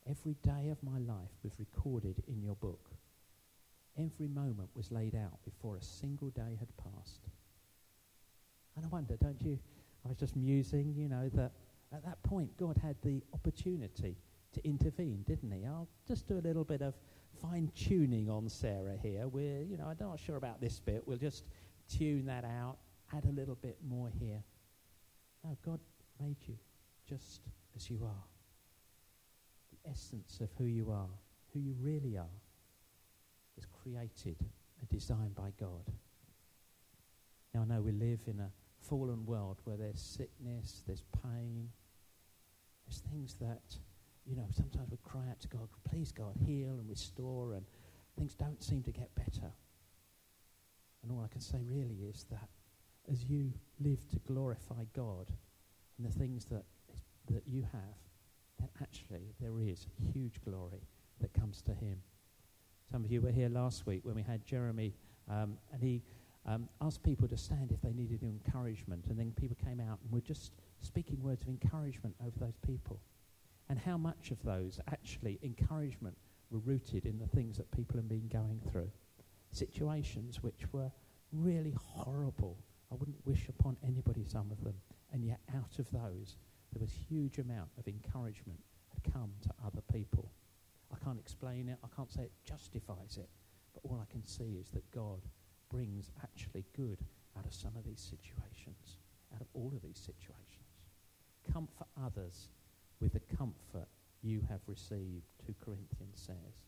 Every 0.09 0.35
day 0.42 0.68
of 0.68 0.83
my 0.83 0.98
life 0.98 1.33
was 1.42 1.59
recorded 1.59 2.22
in 2.28 2.42
your 2.42 2.57
book. 2.57 2.90
Every 3.98 4.28
moment 4.28 4.70
was 4.74 4.90
laid 4.90 5.14
out 5.14 5.38
before 5.44 5.76
a 5.76 5.83
single 5.83 6.30
day 6.30 6.57
had 6.59 6.68
passed. 6.76 7.28
And 8.76 8.85
I 8.85 8.88
wonder, 8.88 9.16
don't 9.16 9.40
you? 9.40 9.59
I 10.04 10.09
was 10.09 10.16
just 10.16 10.35
musing, 10.37 10.94
you 10.96 11.09
know, 11.09 11.30
that 11.35 11.52
at 11.92 12.04
that 12.04 12.22
point 12.22 12.57
God 12.57 12.76
had 12.83 12.96
the 13.02 13.22
opportunity 13.33 14.16
to 14.52 14.66
intervene, 14.66 15.24
didn't 15.26 15.52
he? 15.52 15.64
I'll 15.64 15.88
just 16.07 16.26
do 16.26 16.38
a 16.38 16.40
little 16.40 16.64
bit 16.64 16.83
of 16.83 16.94
fine 17.40 17.70
tuning 17.76 18.28
on 18.28 18.48
Sarah 18.48 18.96
here. 19.00 19.28
We're, 19.28 19.62
you 19.62 19.76
know, 19.76 19.87
I'm 19.87 19.96
not 20.00 20.18
sure 20.18 20.37
about 20.37 20.61
this 20.61 20.80
bit. 20.80 21.07
We'll 21.07 21.18
just 21.18 21.44
tune 21.88 22.26
that 22.26 22.44
out, 22.44 22.78
add 23.16 23.24
a 23.24 23.33
little 23.33 23.57
bit 23.57 23.78
more 23.87 24.11
here. 24.18 24.42
No, 25.44 25.57
God 25.64 25.78
made 26.20 26.37
you 26.46 26.57
just 27.09 27.42
as 27.76 27.90
you 27.90 28.00
are. 28.04 28.24
The 29.70 29.90
essence 29.90 30.40
of 30.40 30.48
who 30.59 30.64
you 30.64 30.90
are, 30.90 31.09
who 31.52 31.61
you 31.61 31.74
really 31.80 32.16
are 32.16 32.24
created 33.85 34.37
and 34.81 34.88
designed 34.88 35.35
by 35.35 35.53
God. 35.61 35.92
Now, 37.53 37.62
I 37.62 37.64
know 37.66 37.83
we 37.83 37.92
live 37.92 38.20
in 38.27 38.40
a 38.40 38.51
fallen 38.81 39.25
world 39.27 39.59
where 39.64 39.77
there's 39.77 40.01
sickness, 40.01 40.83
there's 40.87 41.05
pain, 41.23 41.68
there's 42.87 43.01
things 43.11 43.35
that, 43.40 43.77
you 44.27 44.37
know, 44.37 44.47
sometimes 44.51 44.90
we 44.90 44.99
cry 45.05 45.23
out 45.31 45.40
to 45.40 45.49
God, 45.49 45.68
please, 45.88 46.12
God, 46.12 46.35
heal 46.44 46.79
and 46.79 46.88
restore, 46.88 47.55
and 47.55 47.64
things 48.18 48.35
don't 48.35 48.62
seem 48.62 48.83
to 48.83 48.90
get 48.90 49.14
better. 49.14 49.53
And 51.03 51.12
all 51.12 51.23
I 51.25 51.29
can 51.29 51.40
say 51.40 51.59
really 51.64 52.09
is 52.09 52.27
that 52.31 52.49
as 53.11 53.25
you 53.25 53.53
live 53.81 54.09
to 54.11 54.18
glorify 54.20 54.85
God 54.94 55.29
and 55.99 56.07
the 56.07 56.18
things 56.18 56.47
that, 56.47 56.64
that 57.31 57.42
you 57.47 57.62
have, 57.73 57.99
then 58.59 58.68
actually 58.83 59.35
there 59.40 59.61
is 59.61 59.87
huge 60.12 60.40
glory 60.44 60.88
that 61.20 61.33
comes 61.35 61.61
to 61.62 61.73
Him. 61.73 61.99
Some 62.90 63.05
of 63.05 63.11
you 63.11 63.20
were 63.20 63.33
here 63.33 63.49
last 63.49 63.87
week 63.87 64.05
when 64.05 64.14
we 64.14 64.23
had 64.23 64.44
Jeremy, 64.44 64.94
um, 65.29 65.57
and 65.73 65.83
he 65.83 66.03
um, 66.47 66.68
asked 66.81 67.03
people 67.03 67.27
to 67.29 67.37
stand 67.37 67.73
if 67.73 67.81
they 67.81 67.92
needed 67.92 68.23
encouragement. 68.23 69.07
And 69.09 69.18
then 69.18 69.33
people 69.33 69.57
came 69.64 69.81
out 69.81 69.99
and 70.03 70.12
were 70.12 70.20
just 70.20 70.53
speaking 70.81 71.23
words 71.23 71.42
of 71.42 71.49
encouragement 71.49 72.14
over 72.20 72.38
those 72.38 72.59
people. 72.66 73.01
And 73.68 73.79
how 73.79 73.97
much 73.97 74.31
of 74.31 74.42
those 74.42 74.79
actually 74.90 75.38
encouragement 75.42 76.16
were 76.51 76.59
rooted 76.59 77.07
in 77.07 77.18
the 77.18 77.27
things 77.27 77.57
that 77.57 77.70
people 77.70 77.97
have 77.97 78.09
been 78.09 78.29
going 78.29 78.61
through. 78.70 78.90
Situations 79.51 80.42
which 80.42 80.73
were 80.73 80.90
really 81.33 81.75
horrible. 81.79 82.59
I 82.92 82.97
wouldn't 82.97 83.25
wish 83.25 83.49
upon 83.49 83.77
anybody 83.85 84.25
some 84.25 84.51
of 84.51 84.62
them. 84.62 84.75
And 85.12 85.25
yet 85.25 85.40
out 85.55 85.79
of 85.79 85.90
those, 85.90 86.37
there 86.73 86.81
was 86.81 86.90
huge 87.09 87.38
amount 87.38 87.70
of 87.79 87.88
encouragement 87.88 88.59
had 88.92 89.12
come 89.12 89.31
to 89.42 89.49
other 89.64 89.83
people. 89.92 90.31
I 90.92 91.05
can't 91.05 91.18
explain 91.18 91.68
it. 91.68 91.79
I 91.83 91.88
can't 91.94 92.11
say 92.11 92.23
it 92.23 92.33
justifies 92.44 93.18
it. 93.18 93.29
But 93.75 93.83
all 93.88 94.01
I 94.01 94.11
can 94.11 94.25
see 94.25 94.59
is 94.61 94.70
that 94.70 94.88
God 94.90 95.20
brings 95.70 96.11
actually 96.23 96.64
good 96.77 96.99
out 97.37 97.47
of 97.47 97.53
some 97.53 97.73
of 97.77 97.85
these 97.85 98.01
situations, 98.01 98.99
out 99.35 99.40
of 99.40 99.49
all 99.55 99.73
of 99.75 99.83
these 99.83 99.99
situations. 99.99 100.38
Comfort 101.53 101.88
others 102.03 102.49
with 103.01 103.12
the 103.12 103.37
comfort 103.37 103.88
you 104.23 104.40
have 104.49 104.61
received, 104.66 105.25
2 105.47 105.55
Corinthians 105.64 106.14
says. 106.14 106.64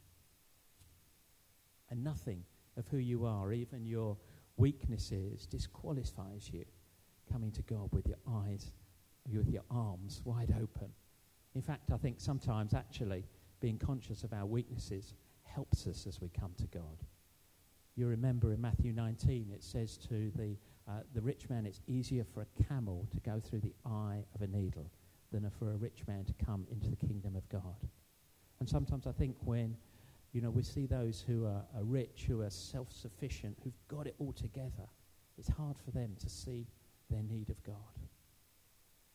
And 1.90 2.02
nothing 2.02 2.42
of 2.76 2.86
who 2.88 2.98
you 2.98 3.24
are, 3.24 3.52
even 3.52 3.86
your 3.86 4.16
weaknesses, 4.56 5.46
disqualifies 5.46 6.50
you 6.52 6.64
coming 7.30 7.50
to 7.52 7.62
God 7.62 7.88
with 7.92 8.06
your 8.06 8.18
eyes, 8.28 8.72
with 9.32 9.48
your 9.48 9.62
arms 9.70 10.20
wide 10.24 10.54
open. 10.60 10.90
In 11.54 11.62
fact, 11.62 11.90
I 11.92 11.96
think 11.96 12.16
sometimes 12.18 12.74
actually 12.74 13.24
being 13.60 13.78
conscious 13.78 14.22
of 14.22 14.32
our 14.32 14.46
weaknesses 14.46 15.14
helps 15.44 15.86
us 15.86 16.06
as 16.06 16.20
we 16.20 16.28
come 16.28 16.52
to 16.58 16.66
God. 16.66 17.04
You 17.96 18.06
remember 18.08 18.52
in 18.52 18.60
Matthew 18.60 18.92
19, 18.92 19.50
it 19.54 19.64
says 19.64 19.96
to 20.08 20.30
the, 20.36 20.56
uh, 20.86 21.00
the 21.14 21.22
rich 21.22 21.48
man, 21.48 21.64
it's 21.64 21.80
easier 21.86 22.24
for 22.24 22.42
a 22.42 22.64
camel 22.64 23.08
to 23.12 23.20
go 23.20 23.40
through 23.40 23.60
the 23.60 23.74
eye 23.86 24.24
of 24.34 24.42
a 24.42 24.46
needle 24.46 24.90
than 25.32 25.50
for 25.58 25.72
a 25.72 25.76
rich 25.76 26.02
man 26.06 26.24
to 26.24 26.34
come 26.44 26.66
into 26.70 26.88
the 26.90 26.96
kingdom 26.96 27.36
of 27.36 27.48
God. 27.48 27.88
And 28.60 28.68
sometimes 28.68 29.06
I 29.06 29.12
think 29.12 29.36
when, 29.44 29.76
you 30.32 30.40
know, 30.40 30.50
we 30.50 30.62
see 30.62 30.86
those 30.86 31.24
who 31.26 31.46
are, 31.46 31.64
are 31.74 31.84
rich, 31.84 32.26
who 32.28 32.42
are 32.42 32.50
self-sufficient, 32.50 33.56
who've 33.64 33.72
got 33.88 34.06
it 34.06 34.14
all 34.18 34.32
together, 34.32 34.88
it's 35.38 35.48
hard 35.48 35.76
for 35.82 35.90
them 35.90 36.16
to 36.20 36.28
see 36.28 36.66
their 37.10 37.22
need 37.22 37.50
of 37.50 37.62
God. 37.62 37.74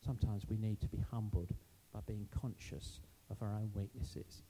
Sometimes 0.04 0.44
we 0.50 0.58
need 0.58 0.82
to 0.82 0.88
be 0.88 1.04
humbled 1.12 1.54
by 1.94 2.00
being 2.08 2.28
conscious 2.40 3.00
of 3.32 3.42
our 3.42 3.56
own 3.56 3.72
weaknesses 3.74 4.44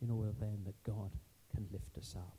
in 0.00 0.10
order 0.10 0.32
then 0.38 0.60
that 0.64 0.82
God 0.82 1.10
can 1.54 1.66
lift 1.72 1.96
us 1.98 2.14
up. 2.16 2.36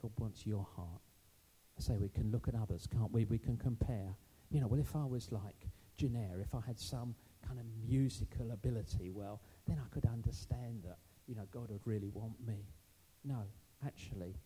God 0.00 0.12
wants 0.18 0.46
your 0.46 0.66
heart. 0.76 1.00
I 1.78 1.82
say 1.82 1.96
we 1.96 2.08
can 2.08 2.30
look 2.30 2.48
at 2.48 2.54
others, 2.54 2.86
can't 2.90 3.12
we? 3.12 3.24
We 3.24 3.38
can 3.38 3.56
compare. 3.56 4.16
You 4.50 4.60
know, 4.60 4.66
well, 4.66 4.80
if 4.80 4.96
I 4.96 5.04
was 5.04 5.30
like 5.30 5.66
Janair, 5.98 6.40
if 6.40 6.54
I 6.54 6.60
had 6.66 6.78
some 6.78 7.14
kind 7.46 7.58
of 7.58 7.66
musical 7.88 8.50
ability, 8.52 9.10
well, 9.10 9.40
then 9.66 9.80
I 9.84 9.88
could 9.92 10.06
understand 10.06 10.82
that, 10.84 10.98
you 11.26 11.34
know, 11.34 11.46
God 11.50 11.70
would 11.70 11.86
really 11.86 12.10
want 12.12 12.34
me. 12.46 12.66
No, 13.24 13.42
actually, 13.84 14.36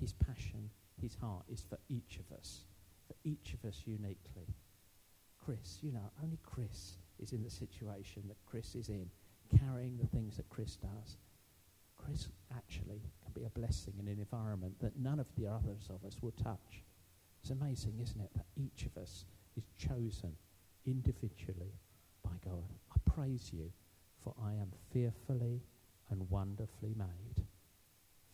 his 0.00 0.12
passion, 0.12 0.70
his 1.00 1.14
heart 1.14 1.44
is 1.48 1.64
for 1.68 1.78
each 1.88 2.18
of 2.18 2.36
us, 2.36 2.64
for 3.06 3.14
each 3.24 3.54
of 3.54 3.64
us 3.68 3.82
uniquely. 3.86 4.54
Chris, 5.44 5.78
you 5.82 5.92
know, 5.92 6.10
only 6.22 6.38
Chris 6.42 6.96
is 7.20 7.32
in 7.32 7.42
the 7.42 7.50
situation 7.50 8.22
that 8.28 8.36
Chris 8.46 8.74
is 8.74 8.88
in, 8.88 9.08
carrying 9.58 9.96
the 9.96 10.06
things 10.06 10.36
that 10.36 10.48
Chris 10.48 10.76
does. 10.76 11.16
Chris 11.96 12.28
actually 12.54 13.00
can 13.22 13.32
be 13.32 13.44
a 13.44 13.50
blessing 13.50 13.94
in 13.98 14.08
an 14.08 14.18
environment 14.18 14.74
that 14.80 14.98
none 14.98 15.20
of 15.20 15.26
the 15.36 15.46
others 15.46 15.88
of 15.90 16.04
us 16.04 16.18
will 16.20 16.32
touch. 16.32 16.82
It's 17.40 17.50
amazing, 17.50 17.98
isn't 18.00 18.20
it, 18.20 18.30
that 18.34 18.46
each 18.56 18.86
of 18.86 18.96
us 19.00 19.24
is 19.56 19.64
chosen 19.78 20.34
individually 20.86 21.72
by 22.22 22.32
God. 22.44 22.72
I 22.90 23.10
praise 23.10 23.50
you, 23.52 23.70
for 24.22 24.34
I 24.42 24.52
am 24.52 24.72
fearfully 24.92 25.62
and 26.10 26.28
wonderfully 26.30 26.94
made. 26.96 27.44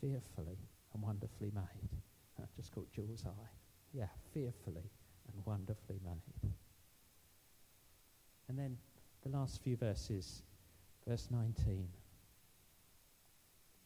Fearfully 0.01 0.59
and 0.95 1.03
wonderfully 1.03 1.51
made. 1.55 1.90
I 2.38 2.45
just 2.57 2.73
called 2.73 2.88
Jules' 2.95 3.25
eye. 3.27 3.51
Yeah, 3.93 4.09
fearfully 4.33 4.90
and 5.33 5.45
wonderfully 5.45 6.01
made. 6.05 6.53
And 8.50 8.58
then 8.58 8.76
the 9.22 9.28
last 9.28 9.62
few 9.62 9.76
verses, 9.76 10.42
verse 11.06 11.28
19. 11.30 11.86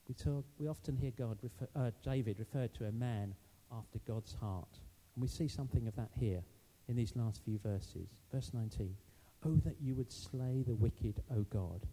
We, 0.09 0.15
talk, 0.15 0.47
we 0.59 0.69
often 0.69 0.97
hear 0.97 1.11
God 1.11 1.37
refer, 1.43 1.69
uh, 1.77 1.91
David 2.03 2.39
referred 2.39 2.73
to 2.77 2.87
a 2.87 2.93
man 2.93 3.35
after 3.71 3.99
God's 4.09 4.33
heart. 4.41 4.71
And 5.15 5.21
we 5.21 5.29
see 5.29 5.49
something 5.49 5.87
of 5.87 5.95
that 5.97 6.09
here 6.19 6.43
in 6.89 6.97
these 6.97 7.15
last 7.15 7.43
few 7.45 7.59
verses. 7.59 8.15
Verse 8.33 8.53
19. 8.55 8.97
Oh, 9.45 9.57
that 9.67 9.77
you 9.83 9.95
would 9.97 10.11
slay 10.11 10.65
the 10.67 10.75
wicked, 10.75 11.23
O 11.31 11.43
God. 11.51 11.87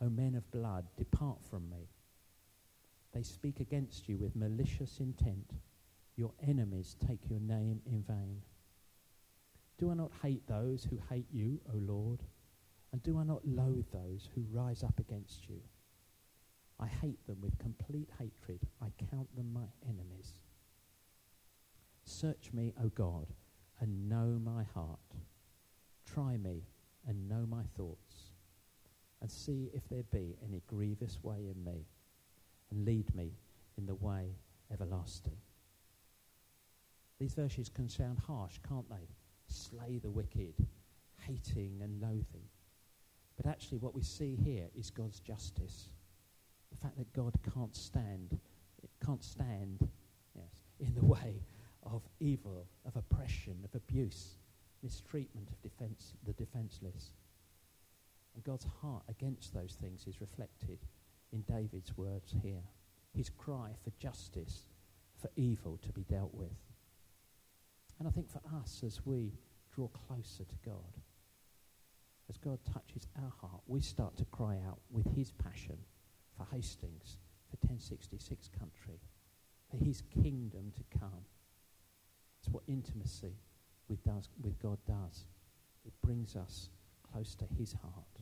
O 0.00 0.08
men 0.08 0.34
of 0.34 0.50
blood, 0.50 0.86
depart 0.96 1.40
from 1.50 1.68
me. 1.68 1.90
They 3.12 3.22
speak 3.22 3.60
against 3.60 4.08
you 4.08 4.16
with 4.16 4.34
malicious 4.34 4.98
intent. 4.98 5.52
Your 6.16 6.32
enemies 6.48 6.96
take 7.06 7.28
your 7.28 7.40
name 7.40 7.82
in 7.84 8.02
vain. 8.08 8.40
Do 9.78 9.90
I 9.90 9.94
not 9.94 10.12
hate 10.22 10.46
those 10.46 10.84
who 10.84 10.98
hate 11.10 11.26
you, 11.32 11.60
O 11.72 11.76
Lord? 11.76 12.20
And 12.92 13.02
do 13.02 13.18
I 13.18 13.24
not 13.24 13.46
loathe 13.46 13.86
those 13.92 14.28
who 14.34 14.44
rise 14.50 14.82
up 14.82 14.98
against 15.00 15.48
you? 15.48 15.60
I 16.78 16.86
hate 16.86 17.26
them 17.26 17.40
with 17.40 17.58
complete 17.58 18.08
hatred. 18.18 18.60
I 18.80 18.86
count 19.10 19.34
them 19.34 19.52
my 19.52 19.66
enemies. 19.88 20.40
Search 22.04 22.50
me, 22.52 22.72
O 22.82 22.88
God, 22.88 23.28
and 23.80 24.08
know 24.08 24.38
my 24.42 24.64
heart. 24.74 24.98
Try 26.04 26.36
me 26.36 26.64
and 27.06 27.28
know 27.28 27.46
my 27.48 27.62
thoughts, 27.76 28.32
and 29.20 29.30
see 29.30 29.70
if 29.72 29.88
there 29.88 30.02
be 30.12 30.36
any 30.44 30.62
grievous 30.66 31.18
way 31.22 31.48
in 31.54 31.64
me, 31.64 31.86
and 32.70 32.84
lead 32.84 33.14
me 33.14 33.32
in 33.78 33.86
the 33.86 33.94
way 33.94 34.36
everlasting. 34.72 35.36
These 37.18 37.34
verses 37.34 37.68
can 37.68 37.88
sound 37.88 38.18
harsh, 38.26 38.58
can't 38.68 38.88
they? 38.88 39.08
Slay 39.52 39.98
the 39.98 40.10
wicked, 40.10 40.54
hating 41.18 41.80
and 41.82 42.00
loathing. 42.00 42.48
But 43.36 43.46
actually, 43.46 43.78
what 43.78 43.94
we 43.94 44.02
see 44.02 44.36
here 44.44 44.68
is 44.78 44.90
God's 44.90 45.20
justice. 45.20 45.90
The 46.70 46.78
fact 46.78 46.96
that 46.98 47.12
God 47.12 47.34
can't 47.54 47.74
stand, 47.76 48.38
can't 49.04 49.22
stand, 49.22 49.88
yes, 50.34 50.62
in 50.80 50.94
the 50.94 51.04
way 51.04 51.42
of 51.82 52.02
evil, 52.20 52.66
of 52.86 52.96
oppression, 52.96 53.56
of 53.64 53.74
abuse, 53.74 54.38
mistreatment 54.82 55.48
of 55.50 55.60
defense, 55.62 56.14
the 56.26 56.32
defenseless. 56.32 57.12
And 58.34 58.44
God's 58.44 58.66
heart 58.80 59.02
against 59.08 59.52
those 59.52 59.76
things 59.80 60.06
is 60.06 60.20
reflected 60.20 60.78
in 61.32 61.42
David's 61.42 61.96
words 61.96 62.34
here. 62.42 62.62
His 63.14 63.28
cry 63.28 63.70
for 63.84 63.90
justice, 63.98 64.66
for 65.20 65.28
evil 65.36 65.78
to 65.82 65.92
be 65.92 66.04
dealt 66.04 66.34
with. 66.34 66.56
And 68.02 68.08
I 68.08 68.10
think 68.10 68.28
for 68.28 68.42
us, 68.60 68.82
as 68.84 69.06
we 69.06 69.30
draw 69.72 69.86
closer 69.86 70.42
to 70.42 70.56
God, 70.66 70.98
as 72.28 72.36
God 72.36 72.58
touches 72.64 73.06
our 73.22 73.32
heart, 73.40 73.62
we 73.68 73.80
start 73.80 74.16
to 74.16 74.24
cry 74.24 74.58
out 74.66 74.80
with 74.90 75.06
his 75.14 75.30
passion 75.30 75.78
for 76.36 76.44
Hastings, 76.52 77.18
for 77.48 77.58
1066 77.58 78.50
country, 78.58 78.98
for 79.70 79.76
his 79.76 80.02
kingdom 80.20 80.72
to 80.74 80.98
come. 80.98 81.24
It's 82.40 82.48
what 82.48 82.64
intimacy 82.66 83.36
with, 83.86 84.02
does, 84.02 84.30
with 84.42 84.60
God 84.60 84.78
does. 84.84 85.26
It 85.86 85.92
brings 86.04 86.34
us 86.34 86.70
close 87.12 87.36
to 87.36 87.44
his 87.56 87.72
heart. 87.72 88.18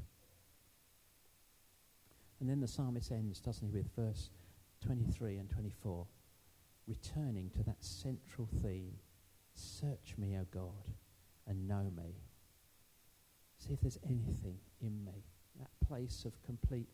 And 2.39 2.51
then 2.51 2.61
the 2.61 2.69
psalmist 2.69 3.11
ends, 3.13 3.41
doesn't 3.41 3.67
he, 3.67 3.73
with 3.73 3.97
verse 3.97 4.29
23 4.85 5.39
and 5.39 5.49
24, 5.49 6.07
returning 6.87 7.49
to 7.57 7.63
that 7.63 7.83
central 7.83 8.47
theme 8.63 8.99
Search 9.55 10.15
me, 10.17 10.37
O 10.39 10.47
God, 10.51 10.95
and 11.47 11.69
know 11.69 11.91
me. 11.97 12.15
See 13.59 13.73
if 13.73 13.81
there's 13.81 13.99
anything 14.05 14.59
in 14.81 15.05
me, 15.05 15.25
that 15.59 15.71
place 15.87 16.25
of 16.25 16.43
complete 16.43 16.89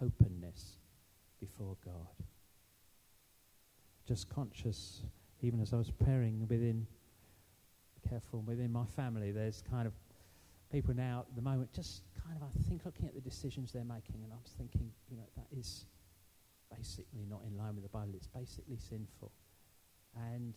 openness 0.00 0.78
before 1.40 1.76
God. 1.84 2.26
Just 4.06 4.28
conscious, 4.28 5.02
even 5.40 5.60
as 5.60 5.72
I 5.72 5.76
was 5.76 5.90
praying 5.90 6.46
within, 6.48 6.86
careful, 8.08 8.42
within 8.42 8.70
my 8.70 8.84
family, 8.84 9.32
there's 9.32 9.62
kind 9.68 9.86
of 9.86 9.94
people 10.70 10.94
now 10.94 11.24
at 11.28 11.36
the 11.36 11.42
moment 11.42 11.72
just 11.72 12.02
kind 12.24 12.36
of, 12.36 12.42
I 12.42 12.68
think, 12.68 12.84
looking 12.84 13.06
at 13.06 13.14
the 13.14 13.20
decisions 13.20 13.72
they're 13.72 13.84
making, 13.84 14.22
and 14.22 14.32
I'm 14.32 14.38
thinking, 14.56 14.90
you 15.10 15.16
know, 15.16 15.24
that 15.36 15.46
is 15.56 15.86
basically 16.74 17.26
not 17.28 17.42
in 17.46 17.56
line 17.56 17.74
with 17.74 17.82
the 17.82 17.90
Bible. 17.90 18.12
It's 18.14 18.26
basically 18.26 18.78
sinful. 18.78 19.30
And 20.16 20.54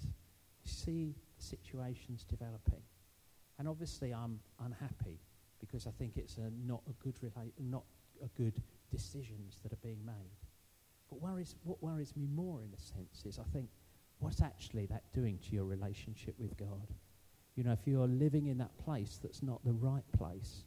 see 0.66 1.16
situations 1.38 2.24
developing. 2.24 2.82
And 3.58 3.68
obviously, 3.68 4.14
I'm 4.14 4.40
unhappy 4.64 5.20
because 5.60 5.88
I 5.88 5.92
think 5.92 6.18
it's 6.18 6.38
a 6.38 6.52
not 6.66 6.82
a 6.90 6.94
good 7.04 7.16
rela- 7.22 7.52
not 7.60 7.84
a 8.24 8.28
good 8.38 8.62
decisions 8.92 9.60
that 9.64 9.72
are 9.72 9.82
being 9.84 10.04
made. 10.06 10.36
But 11.10 11.22
worries, 11.22 11.56
what 11.64 11.82
worries 11.82 12.16
me 12.16 12.28
more, 12.28 12.62
in 12.62 12.74
a 12.74 12.80
sense, 12.80 13.24
is 13.26 13.40
I 13.40 13.44
think 13.54 13.70
what's 14.20 14.42
actually 14.42 14.86
that 14.88 15.04
doing 15.14 15.38
to 15.40 15.56
your 15.56 15.66
relationship 15.66 16.36
with 16.38 16.58
God? 16.58 16.88
You 17.56 17.64
know, 17.64 17.72
if 17.72 17.86
you're 17.86 18.08
living 18.08 18.48
in 18.48 18.58
that 18.58 18.78
place 18.78 19.20
that's 19.22 19.42
not 19.42 19.64
the 19.64 19.72
right 19.72 20.10
place, 20.12 20.66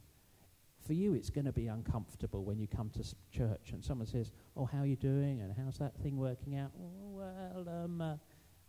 for 0.85 0.93
you 0.93 1.13
it's 1.13 1.29
going 1.29 1.45
to 1.45 1.51
be 1.51 1.67
uncomfortable 1.67 2.43
when 2.43 2.57
you 2.57 2.67
come 2.67 2.89
to 2.91 3.03
church 3.31 3.71
and 3.73 3.83
someone 3.83 4.07
says, 4.07 4.31
"Oh, 4.55 4.65
how 4.65 4.79
are 4.79 4.87
you 4.87 4.95
doing? 4.95 5.41
And 5.41 5.53
how's 5.55 5.77
that 5.77 5.95
thing 5.97 6.17
working 6.17 6.55
out?" 6.55 6.71
Oh, 6.79 7.09
well, 7.11 7.69
um, 7.83 8.01
uh, 8.01 8.15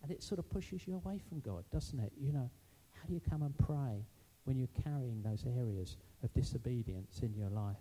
and 0.03 0.11
it 0.11 0.23
sort 0.23 0.39
of 0.39 0.49
pushes 0.51 0.87
you 0.87 0.95
away 0.95 1.21
from 1.29 1.41
God, 1.41 1.65
doesn't 1.73 1.99
it? 1.99 2.13
You 2.19 2.33
know, 2.33 2.51
how 2.93 3.07
do 3.07 3.15
you 3.15 3.21
come 3.21 3.43
and 3.43 3.57
pray 3.59 4.05
when 4.45 4.57
you're 4.57 4.69
carrying 4.83 5.23
those 5.23 5.45
areas 5.47 5.97
of 6.23 6.33
disobedience 6.35 7.21
in 7.23 7.35
your 7.35 7.51
life? 7.51 7.77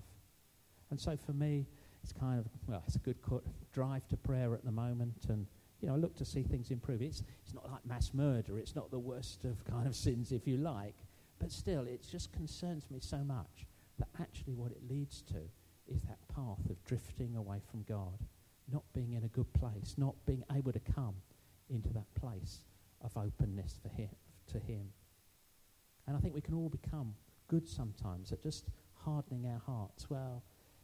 And 0.91 0.99
so 0.99 1.15
for 1.17 1.33
me, 1.33 1.65
it's 2.03 2.13
kind 2.13 2.39
of, 2.39 2.45
well, 2.67 2.83
it's 2.87 2.95
a 2.95 2.99
good 2.99 3.21
co- 3.21 3.43
drive 3.71 4.07
to 4.07 4.17
prayer 4.17 4.53
at 4.53 4.65
the 4.65 4.71
moment. 4.71 5.25
And, 5.29 5.45
you 5.81 5.87
know, 5.87 5.95
I 5.95 5.97
look 5.97 6.15
to 6.17 6.25
see 6.25 6.43
things 6.43 6.71
improve. 6.71 7.01
It's, 7.01 7.23
it's 7.43 7.53
not 7.53 7.69
like 7.69 7.85
mass 7.85 8.11
murder. 8.13 8.57
It's 8.57 8.75
not 8.75 8.89
the 8.91 8.99
worst 8.99 9.45
of 9.45 9.63
kind 9.65 9.87
of 9.87 9.95
sins, 9.95 10.31
if 10.31 10.47
you 10.47 10.57
like. 10.57 10.95
But 11.39 11.51
still, 11.51 11.85
it 11.85 12.05
just 12.09 12.33
concerns 12.33 12.89
me 12.89 12.99
so 13.01 13.17
much 13.17 13.65
that 13.97 14.07
actually 14.19 14.53
what 14.53 14.71
it 14.71 14.81
leads 14.89 15.21
to 15.23 15.37
is 15.87 16.01
that 16.03 16.17
path 16.33 16.69
of 16.69 16.83
drifting 16.85 17.35
away 17.35 17.61
from 17.69 17.83
God, 17.87 18.19
not 18.71 18.83
being 18.93 19.13
in 19.13 19.23
a 19.23 19.27
good 19.29 19.51
place, 19.53 19.95
not 19.97 20.15
being 20.25 20.43
able 20.55 20.71
to 20.71 20.79
come 20.79 21.15
into 21.69 21.89
that 21.93 22.13
place 22.15 22.59
of 23.01 23.15
openness 23.15 23.79
for 23.81 23.89
him, 23.89 24.09
to 24.51 24.59
Him. 24.59 24.89
And 26.07 26.17
I 26.17 26.19
think 26.19 26.33
we 26.33 26.41
can 26.41 26.55
all 26.55 26.69
become 26.69 27.13
good 27.47 27.67
sometimes 27.67 28.31
at 28.31 28.41
just 28.41 28.65
hardening 28.93 29.45
our 29.45 29.61
hearts. 29.65 30.09
Well, 30.09 30.43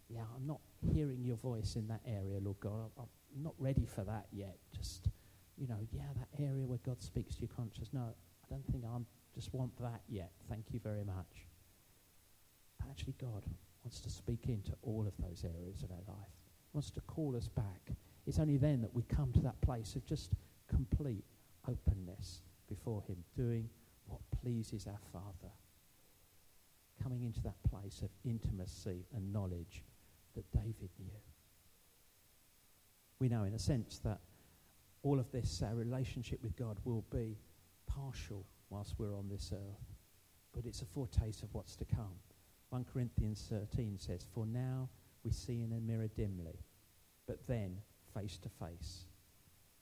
yeah, 0.10 0.22
I'm 0.36 0.46
not 0.46 0.60
hearing 0.94 1.24
your 1.24 1.38
voice 1.38 1.76
in 1.76 1.88
that 1.88 2.02
area, 2.06 2.40
Lord 2.40 2.60
God. 2.60 2.92
I'm 2.98 3.44
not 3.44 3.56
ready 3.58 3.86
for 3.86 4.04
that 4.04 4.28
yet. 4.32 4.58
Just, 4.76 5.10
you 5.58 5.68
know, 5.68 5.80
yeah, 5.92 6.04
that 6.18 6.44
area 6.44 6.66
where 6.66 6.80
God 6.86 7.02
speaks 7.02 7.36
to 7.36 7.42
your 7.42 7.50
conscience. 7.56 7.90
No, 7.92 8.02
I 8.02 8.48
don't 8.50 8.66
think 8.72 8.84
I 8.86 8.98
just 9.34 9.54
want 9.54 9.76
that 9.82 10.02
yet. 10.08 10.32
Thank 10.50 10.66
you 10.72 10.80
very 10.80 11.04
much. 11.04 11.48
But 12.80 12.90
actually, 12.90 13.16
God 13.20 13.44
wants 13.84 14.00
to 14.02 14.10
speak 14.10 14.48
into 14.48 14.74
all 14.84 15.08
of 15.08 15.14
those 15.18 15.44
areas 15.44 15.84
of 15.84 15.92
our 15.92 16.16
life. 16.16 16.30
He 16.72 16.76
wants 16.76 16.92
to 16.92 17.02
call 17.02 17.36
us 17.36 17.48
back. 17.48 17.92
It's 18.28 18.40
only 18.40 18.58
then 18.58 18.82
that 18.82 18.94
we 18.94 19.04
come 19.04 19.32
to 19.34 19.42
that 19.42 19.60
place 19.62 19.96
of 19.96 20.06
just 20.06 20.32
complete 20.68 21.24
openness 21.68 22.42
before 22.68 23.04
Him, 23.08 23.18
doing 23.36 23.70
what 24.08 24.22
pleases 24.42 24.88
our 24.88 25.00
Father. 25.12 25.54
Coming 27.02 27.24
into 27.24 27.42
that 27.42 27.62
place 27.70 28.02
of 28.02 28.10
intimacy 28.24 29.06
and 29.16 29.34
knowledge 29.34 29.84
that 30.36 30.52
David 30.52 30.90
knew. 31.00 31.22
We 33.20 33.30
know, 33.30 33.44
in 33.44 33.54
a 33.54 33.60
sense, 33.60 34.00
that 34.00 34.20
all 35.04 35.20
of 35.20 35.32
this, 35.32 35.62
our 35.62 35.76
relationship 35.76 36.42
with 36.42 36.56
God, 36.56 36.78
will 36.84 37.06
be 37.12 37.38
partial 37.88 38.46
whilst 38.70 38.96
we're 38.98 39.16
on 39.16 39.30
this 39.30 39.52
earth, 39.54 39.86
but 40.54 40.66
it's 40.66 40.82
a 40.82 40.86
foretaste 40.86 41.44
of 41.44 41.54
what's 41.54 41.76
to 41.78 41.86
come. 41.86 42.16
1 42.70 42.86
Corinthians 42.92 43.46
13 43.50 43.98
says, 43.98 44.26
For 44.34 44.46
now 44.46 44.90
we 45.24 45.32
see 45.32 45.62
in 45.62 45.74
a 45.74 45.80
mirror 45.80 46.10
dimly, 46.16 46.60
but 47.28 47.46
then 47.48 47.78
face 48.14 48.38
to 48.40 48.50
face. 48.50 49.06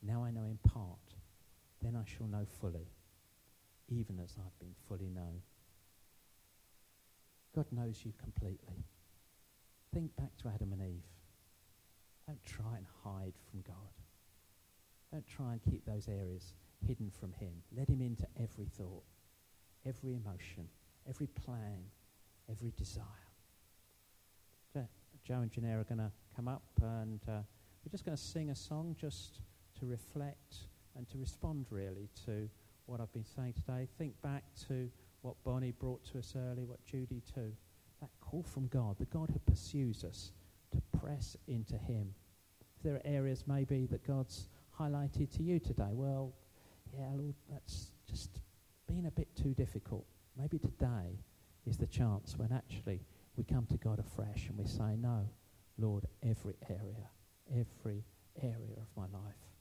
Now 0.06 0.24
I 0.24 0.32
know 0.32 0.46
in 0.46 0.58
part, 0.70 1.00
then 1.82 1.96
I 1.96 2.04
shall 2.06 2.28
know 2.28 2.46
fully, 2.60 2.88
even 3.90 4.20
as 4.20 4.36
I've 4.38 4.58
been 4.60 4.76
fully 4.88 5.10
known. 5.10 5.42
God 7.56 7.66
knows 7.72 8.02
you 8.04 8.14
completely. 8.22 8.86
Think 9.94 10.16
back 10.16 10.36
to 10.42 10.50
Adam 10.50 10.74
and 10.74 10.82
Eve. 10.82 11.04
Don't 12.28 12.44
try 12.46 12.78
and 12.78 12.86
hide 13.04 13.34
from 13.50 13.62
God. 13.62 13.76
Don't 15.12 15.28
try 15.28 15.54
and 15.54 15.62
keep 15.62 15.86
those 15.86 16.08
areas 16.08 16.54
hidden 16.86 17.12
from 17.12 17.32
Him. 17.34 17.54
Let 17.76 17.90
Him 17.90 18.02
into 18.02 18.26
every 18.42 18.66
thought, 18.66 19.04
every 19.86 20.16
emotion, 20.16 20.68
every 21.08 21.28
plan, 21.28 21.84
every 22.50 22.74
desire. 22.76 23.24
Joe 25.24 25.40
and 25.40 25.50
Janelle 25.50 25.80
are 25.80 25.84
going 25.86 26.00
to 26.00 26.12
come 26.36 26.50
up 26.50 26.64
and 26.82 27.22
uh, 27.30 27.40
we're 27.86 27.92
just 27.92 28.04
going 28.04 28.18
to 28.18 28.22
sing 28.22 28.50
a 28.50 28.56
song 28.56 28.94
just 29.00 29.40
to 29.80 29.86
reflect 29.86 30.68
and 30.96 31.08
to 31.10 31.18
respond 31.18 31.66
really 31.70 32.10
to 32.26 32.50
what 32.86 33.00
I've 33.00 33.14
been 33.14 33.26
saying 33.26 33.54
today. 33.54 33.88
Think 33.98 34.22
back 34.22 34.44
to 34.68 34.90
what 35.22 35.36
Bonnie 35.44 35.72
brought 35.72 36.04
to 36.12 36.20
us 36.20 36.34
earlier, 36.36 36.66
what 36.66 36.84
Judy 36.86 37.22
too. 37.34 37.52
That 38.02 38.10
call 38.20 38.44
from 38.44 38.68
God, 38.68 38.98
the 39.00 39.06
God 39.06 39.30
who 39.32 39.40
pursues 39.40 40.04
us 40.04 40.32
to 40.72 41.00
press 41.00 41.38
into 41.48 41.78
Him. 41.78 42.14
If 42.78 42.84
there 42.84 42.96
are 42.96 43.02
areas 43.06 43.46
maybe 43.48 43.86
that 43.88 44.06
God's 44.06 44.48
highlighted 44.78 45.34
to 45.38 45.44
you 45.44 45.60
today, 45.60 45.92
well, 45.92 46.34
yeah, 46.98 47.10
Lord, 47.16 47.36
that's 47.50 47.92
just 48.10 48.42
been 48.88 49.06
a 49.06 49.12
bit 49.12 49.30
too 49.36 49.54
difficult. 49.54 50.06
Maybe 50.38 50.60
today 50.60 51.20
is 51.66 51.78
the 51.78 51.88
chance 51.88 52.38
when 52.38 52.52
actually 52.52 53.00
we 53.38 53.44
come 53.44 53.66
to 53.68 53.78
God 53.78 54.00
afresh 54.00 54.48
and 54.50 54.58
we 54.58 54.66
say, 54.66 54.98
No, 54.98 55.28
Lord, 55.78 56.06
every 56.22 56.56
area, 56.70 57.10
every 57.50 58.04
area 58.42 58.78
of 58.78 58.88
my 58.96 59.06
life 59.18 59.53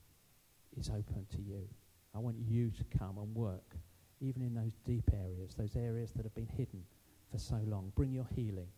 is 0.78 0.88
open 0.88 1.26
to 1.30 1.42
you. 1.42 1.68
I 2.14 2.18
want 2.18 2.36
you 2.38 2.70
to 2.70 2.98
come 2.98 3.18
and 3.18 3.34
work, 3.34 3.76
even 4.20 4.42
in 4.42 4.54
those 4.54 4.78
deep 4.84 5.10
areas, 5.12 5.54
those 5.54 5.76
areas 5.76 6.12
that 6.12 6.24
have 6.24 6.34
been 6.34 6.46
hidden 6.46 6.82
for 7.30 7.38
so 7.38 7.60
long. 7.66 7.92
Bring 7.94 8.12
your 8.12 8.26
healing, 8.34 8.68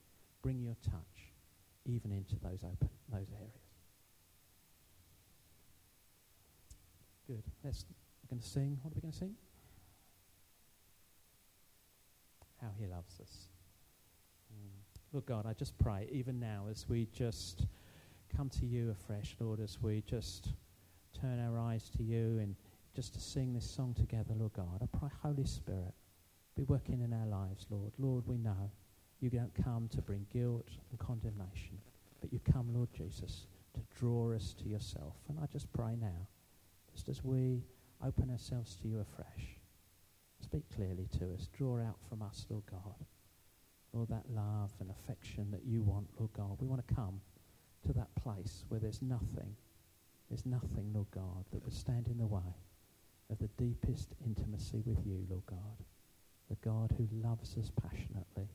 bring 0.43 0.61
your 0.61 0.77
touch, 0.83 1.33
even 1.85 2.13
into 2.13 2.37
those 2.37 2.63
open 2.63 2.89
those 3.11 3.29
areas. 3.33 3.65
Good. 7.27 7.43
Let's. 7.65 7.85
We're 8.23 8.37
going 8.37 8.43
to 8.43 8.49
sing. 8.49 8.79
What 8.83 8.93
are 8.93 8.95
we 8.95 9.01
going 9.01 9.13
to 9.13 9.19
sing? 9.19 9.35
How 12.61 12.69
He 12.79 12.87
loves 12.87 13.21
us. 13.21 13.49
Mm. 14.53 14.71
Lord 15.13 15.27
God, 15.27 15.47
I 15.47 15.53
just 15.53 15.77
pray, 15.79 16.09
even 16.11 16.39
now, 16.39 16.67
as 16.71 16.87
we 16.89 17.07
just 17.13 17.67
come 18.35 18.49
to 18.51 18.67
you 18.67 18.91
afresh, 18.91 19.37
Lord, 19.41 19.61
as 19.61 19.79
we 19.81 20.03
just 20.07 20.53
turn 21.21 21.41
our 21.41 21.59
eyes 21.59 21.91
to 21.97 22.03
you 22.03 22.39
and 22.41 22.55
just 22.95 23.15
to 23.15 23.21
sing 23.21 23.53
this 23.55 23.69
song 23.69 23.95
together, 23.95 24.35
Lord 24.37 24.53
God. 24.53 24.81
I 24.83 24.99
pray, 24.99 25.09
Holy 25.23 25.45
Spirit, 25.45 25.95
be 26.57 26.63
working 26.65 27.01
in 27.01 27.13
our 27.13 27.27
lives, 27.27 27.67
Lord. 27.71 27.93
Lord, 27.99 28.27
we 28.27 28.39
know 28.39 28.71
you 29.21 29.31
don't 29.31 29.53
come 29.65 29.89
to 29.89 30.03
bring 30.03 30.27
guilt 30.33 30.69
and 30.91 30.99
condemnation, 30.99 31.79
but 32.21 32.33
you 32.33 32.41
come, 32.53 32.73
Lord 32.75 32.89
Jesus, 32.93 33.47
to 33.75 33.81
draw 33.99 34.33
us 34.35 34.55
to 34.63 34.69
yourself. 34.69 35.15
And 35.29 35.39
I 35.43 35.47
just 35.47 35.73
pray 35.73 35.97
now, 36.01 36.29
just 36.93 37.09
as 37.09 37.25
we 37.25 37.63
open 38.05 38.31
ourselves 38.31 38.77
to 38.83 38.89
you 38.89 39.01
afresh, 39.01 39.57
speak 40.41 40.65
clearly 40.77 41.09
to 41.19 41.33
us, 41.35 41.49
draw 41.57 41.81
out 41.81 41.99
from 42.09 42.23
us, 42.23 42.47
Lord 42.51 42.65
God. 42.71 43.07
all 43.95 44.07
that 44.07 44.25
love 44.35 44.73
and 44.81 44.91
affection 44.91 45.51
that 45.53 45.65
you 45.65 45.83
want, 45.83 46.09
Lord 46.19 46.33
God. 46.37 46.57
We 46.61 46.67
want 46.67 46.87
to 46.87 46.95
come 46.95 47.21
to 47.87 47.93
that 47.93 48.15
place 48.17 48.65
where 48.69 48.81
there's 48.81 49.03
nothing, 49.03 49.55
there's 50.29 50.47
nothing, 50.47 50.91
Lord 50.93 51.11
God, 51.11 51.45
that 51.53 51.63
would 51.65 51.75
stand 51.75 52.09
in 52.09 52.19
the 52.19 52.27
way 52.27 52.57
of 53.31 53.39
the 53.39 53.49
deepest 53.63 54.15
intimacy 54.25 54.83
with 54.85 54.99
you, 55.07 55.27
Lord 55.29 55.47
God. 55.47 55.85
The 56.49 56.57
God 56.57 56.95
who 56.97 57.09
loves 57.27 57.57
us 57.57 57.71
passionately, 57.83 58.49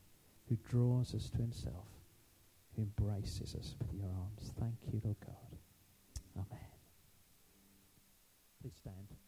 who 0.48 0.58
draws 0.70 1.16
us 1.16 1.30
to 1.32 1.38
himself, 1.38 1.88
who 2.76 2.84
embraces 2.84 3.56
us 3.56 3.76
with 3.80 3.94
your 3.94 4.10
arms. 4.10 4.52
Thank 4.60 4.76
you, 4.92 5.02
Lord 5.04 5.18
God. 5.26 5.58
Amen. 6.36 6.60
Please 8.62 8.76
stand. 8.76 9.19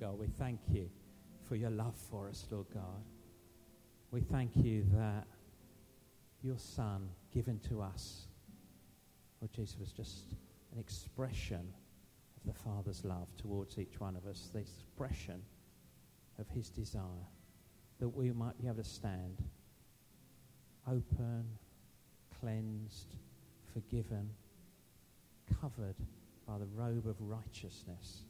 Lord 0.00 0.12
God, 0.12 0.20
we 0.20 0.26
thank 0.26 0.60
you 0.72 0.88
for 1.48 1.56
your 1.56 1.70
love 1.70 1.94
for 2.10 2.28
us, 2.28 2.46
Lord 2.50 2.66
God. 2.72 3.02
We 4.10 4.20
thank 4.20 4.56
you 4.56 4.84
that 4.92 5.26
your 6.42 6.58
Son 6.58 7.08
given 7.32 7.60
to 7.68 7.80
us, 7.80 8.26
Lord 9.40 9.52
Jesus, 9.52 9.78
was 9.78 9.92
just 9.92 10.32
an 10.72 10.80
expression 10.80 11.72
of 12.36 12.54
the 12.54 12.58
Father's 12.58 13.04
love 13.04 13.28
towards 13.36 13.78
each 13.78 14.00
one 14.00 14.16
of 14.16 14.26
us, 14.26 14.50
the 14.52 14.58
expression 14.58 15.42
of 16.40 16.48
his 16.48 16.70
desire 16.70 17.28
that 18.00 18.08
we 18.08 18.32
might 18.32 18.60
be 18.60 18.66
able 18.66 18.82
to 18.82 18.84
stand 18.84 19.44
open, 20.88 21.44
cleansed, 22.40 23.16
forgiven, 23.72 24.28
covered 25.60 25.96
by 26.48 26.58
the 26.58 26.66
robe 26.74 27.06
of 27.06 27.16
righteousness 27.20 28.24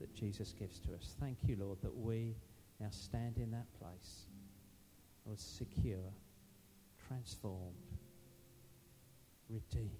that 0.00 0.14
Jesus 0.14 0.52
gives 0.52 0.78
to 0.80 0.94
us. 0.94 1.14
Thank 1.20 1.38
you, 1.46 1.56
Lord, 1.58 1.78
that 1.82 1.96
we 1.96 2.36
now 2.80 2.88
stand 2.90 3.38
in 3.38 3.50
that 3.52 3.66
place, 3.80 4.26
Lord, 5.24 5.40
secure, 5.40 6.12
transformed, 7.08 7.74
redeemed, 9.48 9.90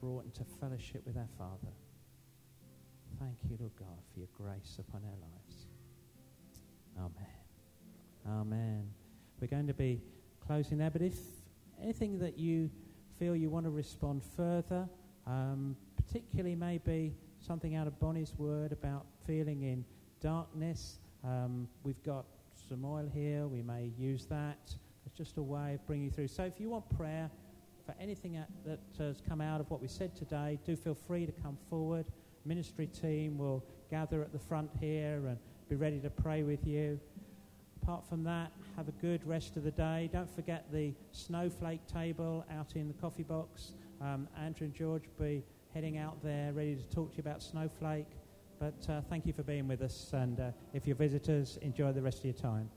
brought 0.00 0.24
into 0.24 0.44
fellowship 0.60 1.02
with 1.06 1.16
our 1.16 1.28
Father. 1.38 1.72
Thank 3.18 3.36
you, 3.48 3.56
Lord 3.58 3.72
God, 3.78 3.98
for 4.12 4.18
your 4.18 4.28
grace 4.36 4.78
upon 4.78 5.02
our 5.04 5.18
lives. 5.20 5.66
Amen. 6.98 7.32
Amen. 8.28 8.90
We're 9.40 9.46
going 9.46 9.66
to 9.66 9.74
be 9.74 10.00
closing 10.46 10.78
there, 10.78 10.90
but 10.90 11.02
if 11.02 11.14
anything 11.80 12.18
that 12.18 12.38
you 12.38 12.70
feel 13.18 13.34
you 13.34 13.50
want 13.50 13.64
to 13.64 13.70
respond 13.70 14.22
further, 14.36 14.88
um, 15.26 15.76
particularly 15.96 16.54
maybe 16.54 17.14
something 17.42 17.74
out 17.74 17.86
of 17.86 17.98
Bonnie's 17.98 18.34
word 18.38 18.72
about 18.72 19.04
feeling 19.26 19.62
in 19.62 19.84
darkness, 20.20 20.98
um, 21.24 21.68
we've 21.82 22.02
got 22.04 22.24
some 22.68 22.84
oil 22.84 23.08
here. 23.12 23.46
We 23.46 23.62
may 23.62 23.90
use 23.98 24.26
that. 24.26 24.74
It's 25.04 25.16
just 25.16 25.36
a 25.38 25.42
way 25.42 25.74
of 25.74 25.86
bringing 25.86 26.06
you 26.06 26.10
through. 26.10 26.28
So 26.28 26.44
if 26.44 26.60
you 26.60 26.70
want 26.70 26.88
prayer 26.96 27.30
for 27.84 27.94
anything 28.00 28.40
that 28.64 28.78
has 28.98 29.20
come 29.28 29.40
out 29.40 29.60
of 29.60 29.70
what 29.70 29.82
we 29.82 29.88
said 29.88 30.14
today, 30.14 30.58
do 30.64 30.76
feel 30.76 30.94
free 30.94 31.26
to 31.26 31.32
come 31.32 31.58
forward. 31.68 32.06
Ministry 32.44 32.86
team 32.86 33.38
will 33.38 33.64
gather 33.90 34.22
at 34.22 34.32
the 34.32 34.38
front 34.38 34.70
here 34.80 35.26
and 35.26 35.36
be 35.68 35.74
ready 35.76 35.98
to 36.00 36.10
pray 36.10 36.42
with 36.44 36.66
you. 36.66 36.98
Apart 37.82 38.08
from 38.08 38.22
that, 38.24 38.52
have 38.76 38.88
a 38.88 38.92
good 38.92 39.26
rest 39.26 39.56
of 39.56 39.64
the 39.64 39.72
day. 39.72 40.08
Don't 40.12 40.32
forget 40.32 40.66
the 40.72 40.94
snowflake 41.10 41.84
table 41.88 42.44
out 42.56 42.76
in 42.76 42.86
the 42.86 42.94
coffee 42.94 43.24
box. 43.24 43.72
Um, 44.00 44.28
Andrew 44.38 44.66
and 44.66 44.74
George 44.74 45.02
will 45.18 45.26
be 45.26 45.42
heading 45.74 45.96
out 45.96 46.22
there 46.22 46.52
ready 46.52 46.76
to 46.76 46.82
talk 46.94 47.10
to 47.10 47.16
you 47.16 47.22
about 47.22 47.42
snowflake. 47.42 48.08
But 48.58 48.74
uh, 48.88 49.00
thank 49.08 49.26
you 49.26 49.32
for 49.32 49.42
being 49.42 49.66
with 49.66 49.80
us. 49.80 50.10
And 50.12 50.38
uh, 50.38 50.50
if 50.74 50.86
you're 50.86 50.96
visitors, 50.96 51.58
enjoy 51.62 51.92
the 51.92 52.02
rest 52.02 52.18
of 52.18 52.24
your 52.26 52.34
time. 52.34 52.68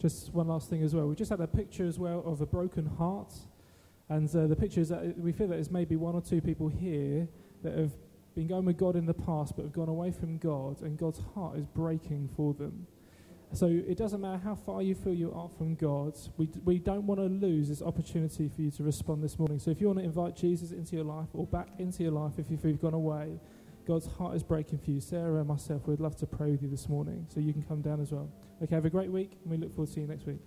Just 0.00 0.34
one 0.34 0.48
last 0.48 0.68
thing 0.68 0.82
as 0.82 0.94
well. 0.94 1.06
We 1.06 1.14
just 1.14 1.30
had 1.30 1.40
a 1.40 1.46
picture 1.46 1.86
as 1.86 1.98
well 1.98 2.22
of 2.26 2.40
a 2.40 2.46
broken 2.46 2.84
heart. 2.84 3.32
And 4.08 4.28
uh, 4.34 4.48
the 4.48 4.56
picture 4.56 4.80
is 4.80 4.88
that 4.88 5.18
we 5.18 5.32
feel 5.32 5.46
that 5.46 5.54
there's 5.54 5.70
maybe 5.70 5.94
one 5.94 6.14
or 6.14 6.20
two 6.20 6.40
people 6.40 6.68
here 6.68 7.28
that 7.62 7.78
have 7.78 7.92
been 8.34 8.48
going 8.48 8.64
with 8.64 8.76
God 8.76 8.96
in 8.96 9.06
the 9.06 9.14
past 9.14 9.56
but 9.56 9.62
have 9.62 9.72
gone 9.72 9.88
away 9.88 10.10
from 10.10 10.38
God, 10.38 10.82
and 10.82 10.98
God's 10.98 11.20
heart 11.34 11.56
is 11.56 11.64
breaking 11.64 12.28
for 12.36 12.54
them. 12.54 12.86
So 13.56 13.68
it 13.68 13.96
doesn't 13.96 14.20
matter 14.20 14.36
how 14.36 14.54
far 14.54 14.82
you 14.82 14.94
feel 14.94 15.14
you 15.14 15.32
are 15.32 15.48
from 15.56 15.76
God, 15.76 16.14
we, 16.36 16.44
d- 16.44 16.60
we 16.66 16.78
don't 16.78 17.06
want 17.06 17.20
to 17.20 17.24
lose 17.24 17.70
this 17.70 17.80
opportunity 17.80 18.50
for 18.54 18.60
you 18.60 18.70
to 18.72 18.82
respond 18.82 19.24
this 19.24 19.38
morning. 19.38 19.58
So 19.58 19.70
if 19.70 19.80
you 19.80 19.86
want 19.86 19.98
to 19.98 20.04
invite 20.04 20.36
Jesus 20.36 20.72
into 20.72 20.94
your 20.94 21.06
life 21.06 21.28
or 21.32 21.46
back 21.46 21.68
into 21.78 22.02
your 22.02 22.12
life 22.12 22.34
if 22.36 22.50
you've 22.50 22.82
gone 22.82 22.92
away, 22.92 23.40
God's 23.86 24.08
heart 24.18 24.36
is 24.36 24.42
breaking 24.42 24.80
for 24.80 24.90
you. 24.90 25.00
Sarah 25.00 25.38
and 25.38 25.48
myself 25.48 25.86
we'd 25.86 26.00
love 26.00 26.16
to 26.16 26.26
pray 26.26 26.50
with 26.50 26.60
you 26.60 26.68
this 26.68 26.86
morning, 26.86 27.26
so 27.32 27.40
you 27.40 27.54
can 27.54 27.62
come 27.62 27.80
down 27.80 27.98
as 28.02 28.12
well. 28.12 28.28
Okay, 28.62 28.74
have 28.74 28.84
a 28.84 28.90
great 28.90 29.10
week, 29.10 29.38
and 29.42 29.50
we 29.50 29.56
look 29.56 29.74
forward 29.74 29.86
to 29.86 29.92
seeing 29.94 30.06
you 30.06 30.12
next 30.12 30.26
week. 30.26 30.40